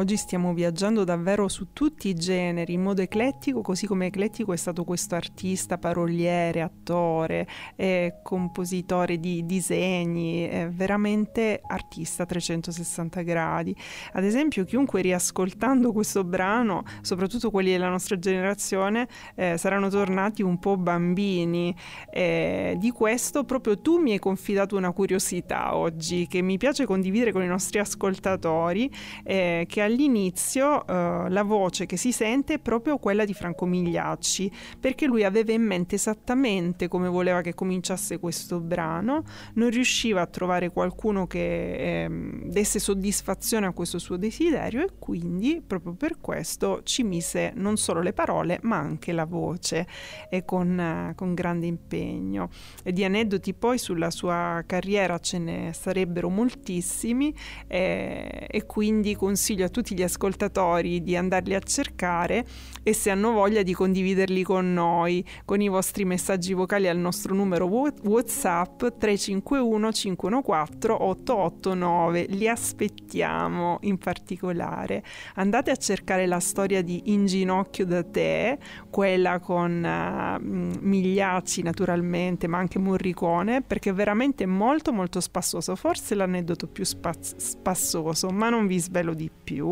Oggi 0.02 0.16
stiamo 0.16 0.52
viaggiando 0.52 1.04
davvero 1.04 1.46
su 1.46 1.68
tutti 1.72 2.08
i 2.08 2.14
generi 2.14 2.72
in 2.72 2.82
modo 2.82 3.02
eclettico, 3.02 3.60
così 3.60 3.86
come 3.86 4.06
eclettico 4.06 4.52
è 4.52 4.56
stato 4.56 4.82
questo 4.82 5.14
artista, 5.14 5.78
paroliere, 5.78 6.60
attore, 6.60 7.46
eh, 7.76 8.14
compositore 8.24 9.20
di 9.20 9.46
disegni, 9.46 10.48
eh, 10.48 10.68
veramente 10.72 11.60
artista 11.64 12.24
a 12.24 12.26
360 12.26 13.22
gradi. 13.22 13.76
Ad 14.14 14.24
esempio, 14.24 14.64
chiunque 14.64 15.02
riascoltando 15.02 15.92
questo 15.92 16.24
brano, 16.24 16.82
soprattutto 17.00 17.52
quelli 17.52 17.70
della 17.70 17.88
nostra 17.88 18.18
generazione, 18.18 19.06
eh, 19.36 19.56
saranno 19.56 19.88
tornati 19.88 20.42
un 20.42 20.58
po' 20.58 20.76
bambini. 20.76 21.74
di 22.12 22.90
questo 22.90 23.44
proprio 23.44 23.78
tu 23.80 23.98
mi 23.98 24.12
hai 24.12 24.18
confidato 24.18 24.76
una 24.76 24.92
curiosità 24.92 25.76
oggi 25.76 26.26
che 26.26 26.42
mi 26.42 26.56
piace 26.56 26.86
condividere 26.86 27.32
con 27.32 27.42
i 27.42 27.46
nostri 27.46 27.78
ascoltatori 27.78 28.90
eh, 29.24 29.66
che 29.68 29.80
all'inizio 29.92 30.86
eh, 30.86 31.26
la 31.28 31.42
voce 31.42 31.86
che 31.86 31.96
si 31.96 32.12
sente 32.12 32.54
è 32.54 32.58
proprio 32.58 32.98
quella 32.98 33.24
di 33.24 33.34
Franco 33.34 33.66
Migliacci, 33.66 34.50
perché 34.80 35.06
lui 35.06 35.24
aveva 35.24 35.52
in 35.52 35.62
mente 35.62 35.94
esattamente 35.96 36.88
come 36.88 37.08
voleva 37.08 37.40
che 37.42 37.54
cominciasse 37.54 38.18
questo 38.18 38.60
brano, 38.60 39.24
non 39.54 39.70
riusciva 39.70 40.22
a 40.22 40.26
trovare 40.26 40.70
qualcuno 40.70 41.26
che 41.26 42.04
eh, 42.04 42.08
desse 42.44 42.78
soddisfazione 42.78 43.66
a 43.66 43.72
questo 43.72 43.98
suo 43.98 44.16
desiderio 44.16 44.82
e 44.82 44.90
quindi 44.98 45.62
proprio 45.64 45.94
per 45.94 46.18
questo 46.20 46.82
ci 46.84 47.02
mise 47.02 47.52
non 47.54 47.76
solo 47.76 48.00
le 48.00 48.12
parole 48.12 48.58
ma 48.62 48.76
anche 48.76 49.12
la 49.12 49.24
voce 49.24 49.86
e 50.30 50.44
con, 50.44 50.78
eh, 50.78 51.12
con 51.14 51.34
grande 51.34 51.66
impegno. 51.66 52.48
E 52.82 52.92
di 52.92 53.04
aneddoti 53.04 53.54
poi 53.54 53.78
sulla 53.78 54.10
sua 54.10 54.62
carriera 54.66 55.18
ce 55.18 55.38
ne 55.38 55.72
sarebbero 55.72 56.28
moltissimi 56.28 57.34
eh, 57.66 58.46
e 58.48 58.66
quindi 58.66 59.14
consiglio 59.16 59.64
a 59.64 59.68
tutti 59.68 59.81
tutti 59.82 59.96
gli 59.96 60.02
ascoltatori 60.02 61.02
di 61.02 61.16
andarli 61.16 61.54
a 61.54 61.58
cercare 61.58 62.46
e 62.84 62.92
se 62.92 63.10
hanno 63.10 63.32
voglia 63.32 63.62
di 63.62 63.74
condividerli 63.74 64.44
con 64.44 64.72
noi, 64.72 65.24
con 65.44 65.60
i 65.60 65.68
vostri 65.68 66.04
messaggi 66.04 66.52
vocali 66.52 66.88
al 66.88 66.98
nostro 66.98 67.34
numero 67.34 67.66
WhatsApp 67.66 68.78
351 68.98 69.92
514 69.92 71.02
889. 71.02 72.26
Li 72.28 72.48
aspettiamo 72.48 73.78
in 73.82 73.98
particolare. 73.98 75.02
Andate 75.34 75.72
a 75.72 75.76
cercare 75.76 76.26
la 76.26 76.40
storia 76.40 76.82
di 76.82 77.12
In 77.12 77.26
ginocchio 77.26 77.84
da 77.84 78.04
te, 78.04 78.58
quella 78.88 79.40
con 79.40 79.82
uh, 79.82 80.40
Migliacci 80.40 81.62
naturalmente, 81.62 82.46
ma 82.46 82.58
anche 82.58 82.78
Morricone, 82.78 83.62
perché 83.62 83.90
è 83.90 83.94
veramente 83.94 84.46
molto 84.46 84.92
molto 84.92 85.20
spassoso. 85.20 85.74
Forse 85.74 86.14
l'aneddoto 86.14 86.68
più 86.68 86.84
spaz- 86.84 87.36
spassoso, 87.36 88.30
ma 88.30 88.48
non 88.48 88.66
vi 88.66 88.78
svelo 88.78 89.14
di 89.14 89.30
più 89.42 89.71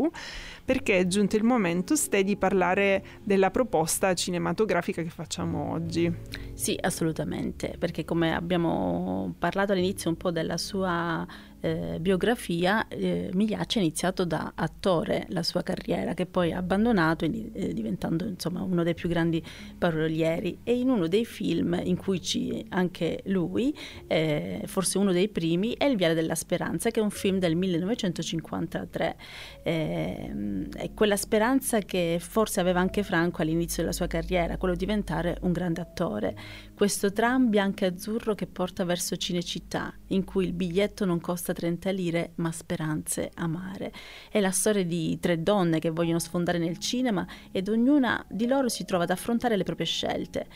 perché 0.65 0.99
è 0.99 1.07
giunto 1.07 1.37
il 1.37 1.43
momento, 1.43 1.97
Ste, 1.97 2.23
di 2.23 2.37
parlare 2.37 3.05
della 3.23 3.51
proposta 3.51 4.15
cinematografica 4.15 5.03
che 5.03 5.09
facciamo 5.11 5.73
oggi. 5.73 6.13
Sì, 6.55 6.79
assolutamente, 6.81 7.75
perché 7.79 8.05
come 8.05 8.35
abbiamo 8.35 9.35
parlato 9.39 9.73
all'inizio 9.73 10.11
un 10.11 10.17
po' 10.17 10.31
della 10.31 10.57
sua 10.59 11.27
eh, 11.61 11.99
biografia, 12.01 12.87
eh, 12.89 13.31
Migliacci 13.33 13.79
ha 13.79 13.81
iniziato 13.81 14.25
da 14.25 14.53
attore 14.55 15.27
la 15.29 15.43
sua 15.43 15.63
carriera, 15.63 16.15
che 16.15 16.27
poi 16.27 16.53
ha 16.53 16.59
abbandonato 16.59 17.25
eh, 17.25 17.73
diventando 17.73 18.25
insomma, 18.27 18.63
uno 18.63 18.83
dei 18.83 18.95
più 18.95 19.09
grandi 19.09 19.43
parolieri. 19.79 20.59
E 20.65 20.79
in 20.79 20.91
uno 20.91 21.07
dei 21.07 21.25
film 21.25 21.81
in 21.83 21.97
cui 21.97 22.21
ci, 22.21 22.65
anche 22.71 23.23
lui, 23.27 23.75
eh, 24.07 24.63
forse 24.67 24.99
uno 24.99 25.13
dei 25.13 25.29
primi, 25.29 25.75
è 25.77 25.85
Il 25.85 25.97
Viale 25.97 26.15
della 26.15 26.35
Speranza, 26.35 26.91
che 26.91 27.01
è 27.01 27.03
un 27.03 27.11
film 27.11 27.39
del 27.39 27.57
1953. 27.57 29.17
Ehm, 29.63 30.69
è 30.73 30.93
quella 30.95 31.17
speranza 31.17 31.79
che 31.81 32.19
forse 32.21 32.61
aveva 32.61 32.81
anche 32.81 33.03
Franco 33.03 33.43
all'inizio 33.43 33.83
della 33.83 33.95
sua 33.95 34.07
carriera, 34.07 34.57
quello 34.57 34.75
di 34.75 34.81
diventare 34.91 35.39
un 35.43 35.53
grande 35.53 35.81
attore. 35.81 36.37
Questo 36.75 37.13
tram 37.13 37.49
bianco 37.49 37.85
e 37.85 37.89
azzurro 37.89 38.35
che 38.35 38.47
porta 38.47 38.85
verso 38.85 39.17
Cinecittà, 39.17 39.95
in 40.09 40.25
cui 40.25 40.47
il 40.47 40.53
biglietto 40.53 41.05
non 41.05 41.21
costa 41.21 41.50
costa 41.51 41.53
30 41.53 41.91
lire, 41.91 42.33
ma 42.37 42.51
speranze 42.53 43.31
amare. 43.35 43.93
È 44.31 44.41
la 44.41 44.51
storia 44.51 44.85
di 44.85 45.19
tre 45.21 45.43
donne 45.43 45.79
che 45.79 45.91
vogliono 45.91 46.19
sfondare 46.19 46.59
nel 46.59 46.79
cinema 46.79 47.27
ed 47.51 47.69
ognuna 47.69 48.25
di 48.29 48.47
loro 48.47 48.69
si 48.69 48.85
trova 48.85 49.05
ad 49.05 49.11
affrontare 49.11 49.57
le 49.57 49.65
proprie 49.65 49.87
scelte. 49.87 50.47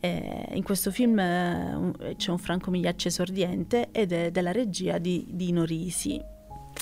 Eh, 0.00 0.48
in 0.52 0.62
questo 0.62 0.90
film 0.90 1.18
eh, 1.18 2.14
c'è 2.16 2.30
un 2.30 2.38
Franco 2.38 2.70
Migliacci 2.70 3.08
esordiente 3.08 3.88
ed 3.90 4.12
è 4.12 4.30
della 4.30 4.52
regia 4.52 4.98
di 4.98 5.26
Dino 5.30 5.64
Risi 5.64 6.32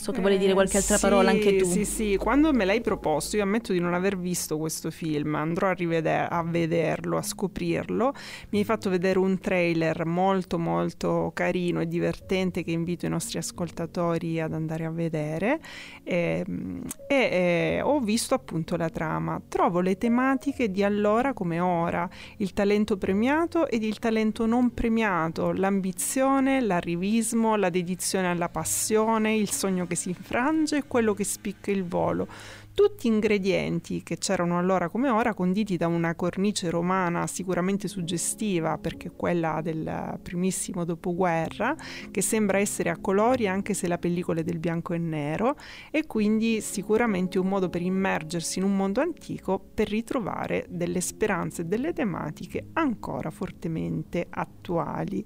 so 0.03 0.13
che 0.13 0.21
vuoi 0.21 0.39
dire 0.39 0.53
qualche 0.53 0.79
altra 0.79 0.97
sì, 0.97 1.03
parola 1.03 1.31
anche 1.31 1.57
tu. 1.57 1.65
Sì, 1.65 1.85
sì, 1.85 2.17
quando 2.17 2.53
me 2.53 2.65
l'hai 2.65 2.81
proposto, 2.81 3.37
io 3.37 3.43
ammetto 3.43 3.73
di 3.73 3.79
non 3.79 3.95
aver 3.95 4.19
visto 4.19 4.59
questo 4.59 4.91
film, 4.91 5.37
andrò 5.37 5.69
a, 5.69 5.73
riveder- 5.73 6.27
a 6.31 6.43
vederlo, 6.43 7.19
a 7.19 7.23
scoprirlo. 7.23 8.13
Mi 8.51 8.59
hai 8.59 8.65
fatto 8.65 8.91
vedere 8.91 9.19
un 9.19 9.39
trailer 9.39 10.05
molto 10.05 10.59
molto 10.59 11.31
carino 11.35 11.81
e 11.81 11.87
divertente 11.87 12.65
che 12.65 12.73
invito 12.73 13.07
i 13.07 13.09
nostri 13.09 13.39
ascoltatori 13.39 14.41
ad 14.41 14.53
andare 14.53 14.85
a 14.85 14.91
vedere 14.91 15.61
ehm, 16.03 16.83
e, 17.07 17.15
e, 17.15 17.77
e 17.77 17.81
ho 17.83 18.01
visto 18.01 18.35
appunto 18.35 18.77
la 18.77 18.89
trama. 18.89 19.41
Trovo 19.47 19.81
le 19.81 19.97
tematiche 19.99 20.71
di 20.71 20.83
allora 20.83 21.33
come 21.33 21.61
ora, 21.61 22.09
il 22.39 22.53
talento 22.53 22.97
premiato 22.97 23.69
ed 23.69 23.85
il 23.85 23.99
talento 24.01 24.47
non 24.47 24.75
premiato, 24.75 25.53
l'ambizione, 25.53 26.61
l'arrivismo, 26.61 27.57
la 27.57 27.71
dedizione 27.71 28.29
alla 28.29 28.49
passione, 28.49 29.37
il 29.37 29.51
sogno 29.51 29.83
sogno 29.83 29.87
che 29.93 29.95
si 29.95 30.09
infrange 30.09 30.79
e 30.79 30.85
quello 30.87 31.13
che 31.13 31.25
spicca 31.25 31.71
il 31.71 31.85
volo. 31.85 32.27
Tutti 32.75 33.07
ingredienti 33.07 34.03
che 34.03 34.17
c'erano 34.17 34.59
allora 34.59 34.89
come 34.89 35.11
ora, 35.11 35.35
conditi 35.35 35.77
da 35.77 35.89
una 35.89 36.15
cornice 36.15 36.71
romana 36.71 37.27
sicuramente 37.27 37.87
suggestiva, 37.87 38.79
perché 38.79 39.11
quella 39.11 39.61
del 39.63 40.19
primissimo 40.23 40.87
dopoguerra, 40.87 41.77
che 42.11 42.23
sembra 42.23 42.59
essere 42.59 42.89
a 42.89 42.97
colori 42.97 43.47
anche 43.47 43.75
se 43.75 43.87
la 43.87 43.99
pellicola 43.99 44.41
è 44.41 44.43
del 44.43 44.59
bianco 44.59 44.95
e 44.95 44.99
nero, 44.99 45.57
e 45.91 46.07
quindi 46.07 46.63
sicuramente 46.63 47.39
un 47.39 47.49
modo 47.49 47.69
per 47.69 47.83
immergersi 47.83 48.59
in 48.59 48.65
un 48.65 48.75
mondo 48.75 49.03
antico 49.03 49.63
per 49.75 49.91
ritrovare 49.91 50.65
delle 50.71 51.03
speranze 51.03 51.61
e 51.61 51.65
delle 51.67 51.93
tematiche 51.93 52.69
ancora 52.73 53.29
fortemente 53.31 54.27
attuali. 54.31 55.23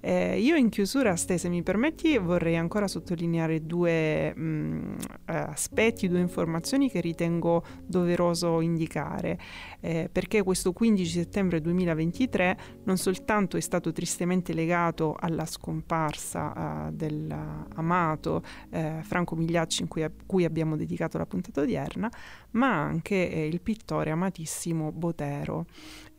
Eh, 0.00 0.40
io 0.40 0.56
in 0.56 0.70
chiusura, 0.70 1.14
Ste, 1.14 1.36
se 1.36 1.48
mi 1.48 1.62
permetti, 1.62 2.16
vorrei 2.16 2.56
ancora 2.56 2.88
sottolineare 2.88 3.66
due 3.66 4.34
mh, 4.34 4.42
mm, 4.42 4.94
aspetti, 5.26 6.08
due 6.08 6.20
informazioni 6.20 6.90
che 6.90 7.00
ritengo 7.00 7.62
doveroso 7.84 8.60
indicare, 8.60 9.38
eh, 9.80 10.08
perché 10.10 10.42
questo 10.42 10.72
15 10.72 11.10
settembre 11.10 11.60
2023 11.60 12.58
non 12.84 12.96
soltanto 12.96 13.56
è 13.56 13.60
stato 13.60 13.92
tristemente 13.92 14.54
legato 14.54 15.16
alla 15.18 15.44
scomparsa 15.44 16.86
uh, 16.86 16.92
dell'amato 16.92 18.42
uh, 18.70 19.02
Franco 19.02 19.36
Migliacci 19.36 19.86
cui, 19.86 20.02
a 20.02 20.10
cui 20.26 20.44
abbiamo 20.44 20.76
dedicato 20.76 21.18
la 21.18 21.26
puntata 21.26 21.60
odierna, 21.60 22.10
ma 22.52 22.82
anche 22.82 23.30
eh, 23.30 23.46
il 23.46 23.60
pittore 23.60 24.10
amatissimo 24.10 24.92
Botero. 24.92 25.66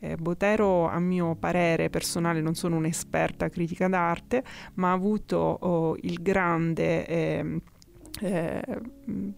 Eh, 0.04 0.16
Botero, 0.16 0.88
a 0.88 0.98
mio 0.98 1.36
parere 1.36 1.88
personale, 1.88 2.40
non 2.40 2.56
sono 2.56 2.74
un'esperta 2.76 3.48
critica 3.48 3.86
d'arte, 3.86 4.42
ma 4.74 4.90
ha 4.90 4.94
avuto 4.94 5.36
oh, 5.36 5.96
il 6.00 6.20
grande... 6.20 7.06
Eh, 7.06 7.60
eh, 8.20 8.62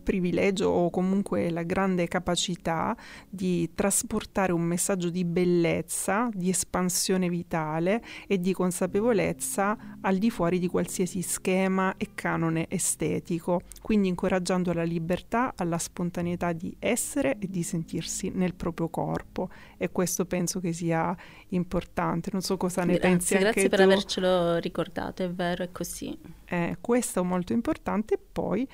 privilegio 0.02 0.68
o 0.68 0.90
comunque 0.90 1.50
la 1.50 1.62
grande 1.62 2.06
capacità 2.06 2.96
di 3.28 3.70
trasportare 3.74 4.52
un 4.52 4.62
messaggio 4.62 5.10
di 5.10 5.24
bellezza, 5.24 6.28
di 6.32 6.48
espansione 6.48 7.28
vitale 7.28 8.02
e 8.26 8.40
di 8.40 8.52
consapevolezza 8.52 9.98
al 10.00 10.16
di 10.18 10.30
fuori 10.30 10.58
di 10.58 10.68
qualsiasi 10.68 11.22
schema 11.22 11.94
e 11.96 12.10
canone 12.14 12.66
estetico, 12.68 13.62
quindi 13.80 14.08
incoraggiando 14.08 14.72
la 14.72 14.82
libertà, 14.82 15.52
alla 15.56 15.78
spontaneità 15.78 16.52
di 16.52 16.74
essere 16.78 17.36
e 17.38 17.48
di 17.48 17.62
sentirsi 17.62 18.30
nel 18.34 18.54
proprio 18.54 18.88
corpo 18.88 19.48
e 19.76 19.90
questo 19.90 20.24
penso 20.24 20.60
che 20.60 20.72
sia 20.72 21.16
importante. 21.48 22.30
Non 22.32 22.42
so 22.42 22.56
cosa 22.56 22.84
ne 22.84 22.94
grazie, 22.94 23.08
pensi 23.08 23.32
anche 23.34 23.44
Grazie 23.44 23.68
per 23.68 23.78
tu. 23.78 23.84
avercelo 23.84 24.56
ricordato, 24.58 25.22
è 25.22 25.30
vero, 25.30 25.64
è 25.64 25.72
così. 25.72 26.16
Eh, 26.46 26.76
questo 26.80 27.20
è 27.20 27.22
molto 27.22 27.52
importante. 27.52 28.18
Poi 28.18 28.66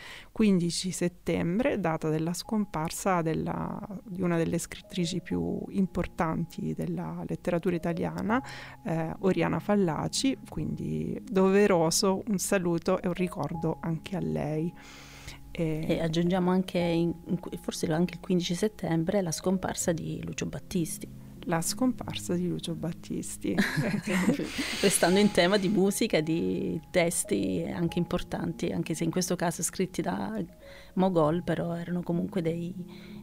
15 0.80 0.90
settembre, 0.92 1.78
data 1.78 2.08
della 2.08 2.32
scomparsa 2.32 3.20
della, 3.20 3.78
di 4.02 4.22
una 4.22 4.38
delle 4.38 4.56
scrittrici 4.56 5.20
più 5.20 5.62
importanti 5.68 6.72
della 6.74 7.22
letteratura 7.26 7.76
italiana, 7.76 8.42
eh, 8.84 9.14
Oriana 9.20 9.58
Fallaci, 9.58 10.38
quindi 10.48 11.20
doveroso 11.22 12.22
un 12.28 12.38
saluto 12.38 13.00
e 13.02 13.08
un 13.08 13.14
ricordo 13.14 13.76
anche 13.80 14.16
a 14.16 14.20
lei. 14.20 14.72
E, 15.50 15.84
e 15.86 16.00
aggiungiamo 16.00 16.50
anche, 16.50 16.78
in, 16.78 17.12
forse 17.60 17.92
anche 17.92 18.14
il 18.14 18.20
15 18.20 18.54
settembre, 18.54 19.20
la 19.20 19.32
scomparsa 19.32 19.92
di 19.92 20.22
Lucio 20.24 20.46
Battisti 20.46 21.19
la 21.44 21.60
scomparsa 21.60 22.34
di 22.34 22.48
Lucio 22.48 22.74
Battisti. 22.74 23.54
Restando 24.80 25.18
in 25.18 25.30
tema 25.30 25.56
di 25.56 25.68
musica, 25.68 26.20
di 26.20 26.80
testi 26.90 27.64
anche 27.72 27.98
importanti, 27.98 28.70
anche 28.70 28.94
se 28.94 29.04
in 29.04 29.10
questo 29.10 29.36
caso 29.36 29.62
scritti 29.62 30.02
da 30.02 30.42
Mogol, 30.94 31.42
però 31.42 31.74
erano 31.74 32.02
comunque 32.02 32.42
dei, 32.42 32.74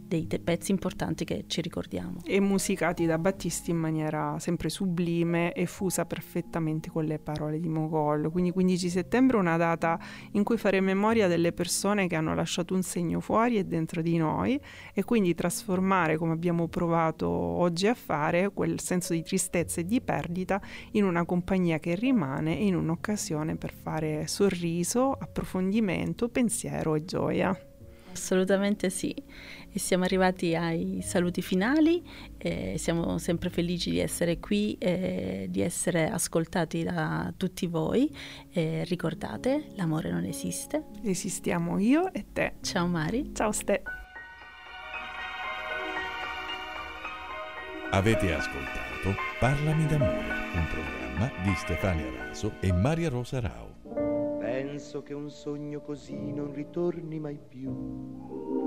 dei 0.07 0.25
pezzi 0.25 0.71
importanti 0.71 1.25
che 1.25 1.43
ci 1.47 1.61
ricordiamo. 1.61 2.21
E 2.23 2.39
musicati 2.39 3.05
da 3.05 3.17
Battisti 3.17 3.71
in 3.71 3.77
maniera 3.77 4.37
sempre 4.39 4.69
sublime 4.69 5.51
e 5.53 5.65
fusa 5.65 6.05
perfettamente 6.05 6.89
con 6.89 7.05
le 7.05 7.19
parole 7.19 7.59
di 7.59 7.67
Mogol. 7.67 8.31
Quindi 8.31 8.51
15 8.51 8.89
settembre 8.89 9.37
è 9.37 9.39
una 9.39 9.57
data 9.57 9.99
in 10.31 10.43
cui 10.43 10.57
fare 10.57 10.79
memoria 10.79 11.27
delle 11.27 11.51
persone 11.51 12.07
che 12.07 12.15
hanno 12.15 12.33
lasciato 12.33 12.73
un 12.73 12.83
segno 12.83 13.19
fuori 13.19 13.57
e 13.57 13.65
dentro 13.65 14.01
di 14.01 14.17
noi 14.17 14.59
e 14.93 15.03
quindi 15.03 15.35
trasformare, 15.35 16.17
come 16.17 16.33
abbiamo 16.33 16.67
provato 16.67 17.27
oggi 17.27 17.87
a 17.87 17.93
fare, 17.93 18.51
quel 18.53 18.79
senso 18.79 19.13
di 19.13 19.23
tristezza 19.23 19.81
e 19.81 19.85
di 19.85 20.01
perdita 20.01 20.61
in 20.91 21.03
una 21.03 21.25
compagnia 21.25 21.79
che 21.79 21.95
rimane 21.95 22.57
e 22.57 22.65
in 22.65 22.75
un'occasione 22.75 23.57
per 23.57 23.73
fare 23.73 24.27
sorriso, 24.27 25.11
approfondimento, 25.11 26.29
pensiero 26.29 26.95
e 26.95 27.03
gioia. 27.03 27.59
Assolutamente 28.11 28.89
sì. 28.89 29.13
E 29.77 29.79
siamo 29.79 30.05
arrivati 30.05 30.55
ai 30.55 31.03
saluti 31.03 31.43
finali, 31.43 32.03
eh, 32.39 32.79
siamo 32.79 33.19
sempre 33.19 33.51
felici 33.51 33.91
di 33.91 33.99
essere 33.99 34.39
qui 34.39 34.75
e 34.79 35.45
di 35.51 35.61
essere 35.61 36.09
ascoltati 36.09 36.81
da 36.81 37.31
tutti 37.37 37.67
voi. 37.67 38.11
Eh, 38.51 38.83
ricordate, 38.85 39.67
l'amore 39.75 40.09
non 40.09 40.23
esiste. 40.23 40.85
Esistiamo 41.03 41.77
io 41.77 42.11
e 42.11 42.25
te. 42.33 42.53
Ciao 42.61 42.87
Mari. 42.87 43.29
Ciao 43.35 43.51
Ste. 43.51 43.83
Avete 47.91 48.33
ascoltato 48.33 49.13
Parlami 49.39 49.85
d'amore, 49.85 50.25
un 50.55 50.67
programma 50.71 51.31
di 51.43 51.53
Stefania 51.55 52.09
Raso 52.15 52.53
e 52.61 52.73
Maria 52.73 53.09
Rosa 53.09 53.39
Rao. 53.39 53.75
Penso 54.39 55.03
che 55.03 55.13
un 55.13 55.29
sogno 55.29 55.81
così 55.81 56.31
non 56.31 56.51
ritorni 56.51 57.19
mai 57.19 57.37
più 57.37 58.66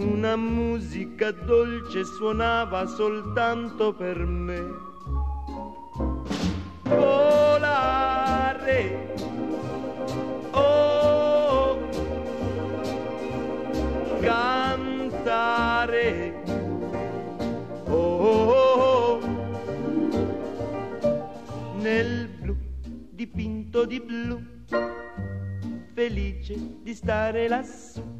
Una 0.00 0.34
musica 0.34 1.30
dolce 1.30 2.04
suonava 2.04 2.86
soltanto 2.86 3.92
per 3.92 4.16
me. 4.24 4.64
Volare. 6.84 8.08
Oh, 10.52 11.78
cantare. 14.20 15.74
Oh, 17.86 17.94
oh, 17.94 19.18
oh, 19.18 19.20
nel 21.76 22.28
blu 22.40 22.56
dipinto 23.10 23.84
di 23.84 24.00
blu, 24.00 24.40
felice 25.92 26.54
di 26.82 26.94
stare 26.94 27.48
lassù. 27.48 28.19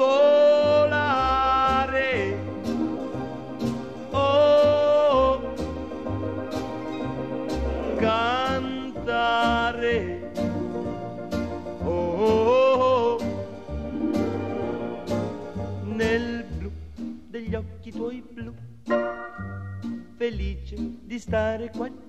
Volare. 0.00 1.28
Oh, 4.12 5.52
cantare. 7.98 8.72
Oh, 11.84 13.18
nel 15.84 16.44
blu 16.44 16.70
degli 17.28 17.54
occhi 17.54 17.92
tuoi 17.92 18.22
blu, 18.22 18.54
felice 20.16 20.76
di 21.02 21.18
stare 21.18 21.68
qua. 21.76 22.08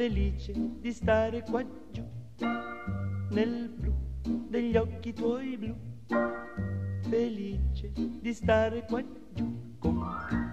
Felice 0.00 0.54
di 0.80 0.92
stare 0.92 1.42
qua 1.42 1.62
giù 1.92 2.02
nel 3.32 3.68
blu 3.68 3.92
degli 4.48 4.74
occhi 4.74 5.12
tuoi 5.12 5.58
blu, 5.58 5.76
felice 7.02 7.92
di 7.92 8.32
stare 8.32 8.86
qua 8.86 9.04
giù 9.34 9.76
con 9.78 9.98
te. 10.26 10.49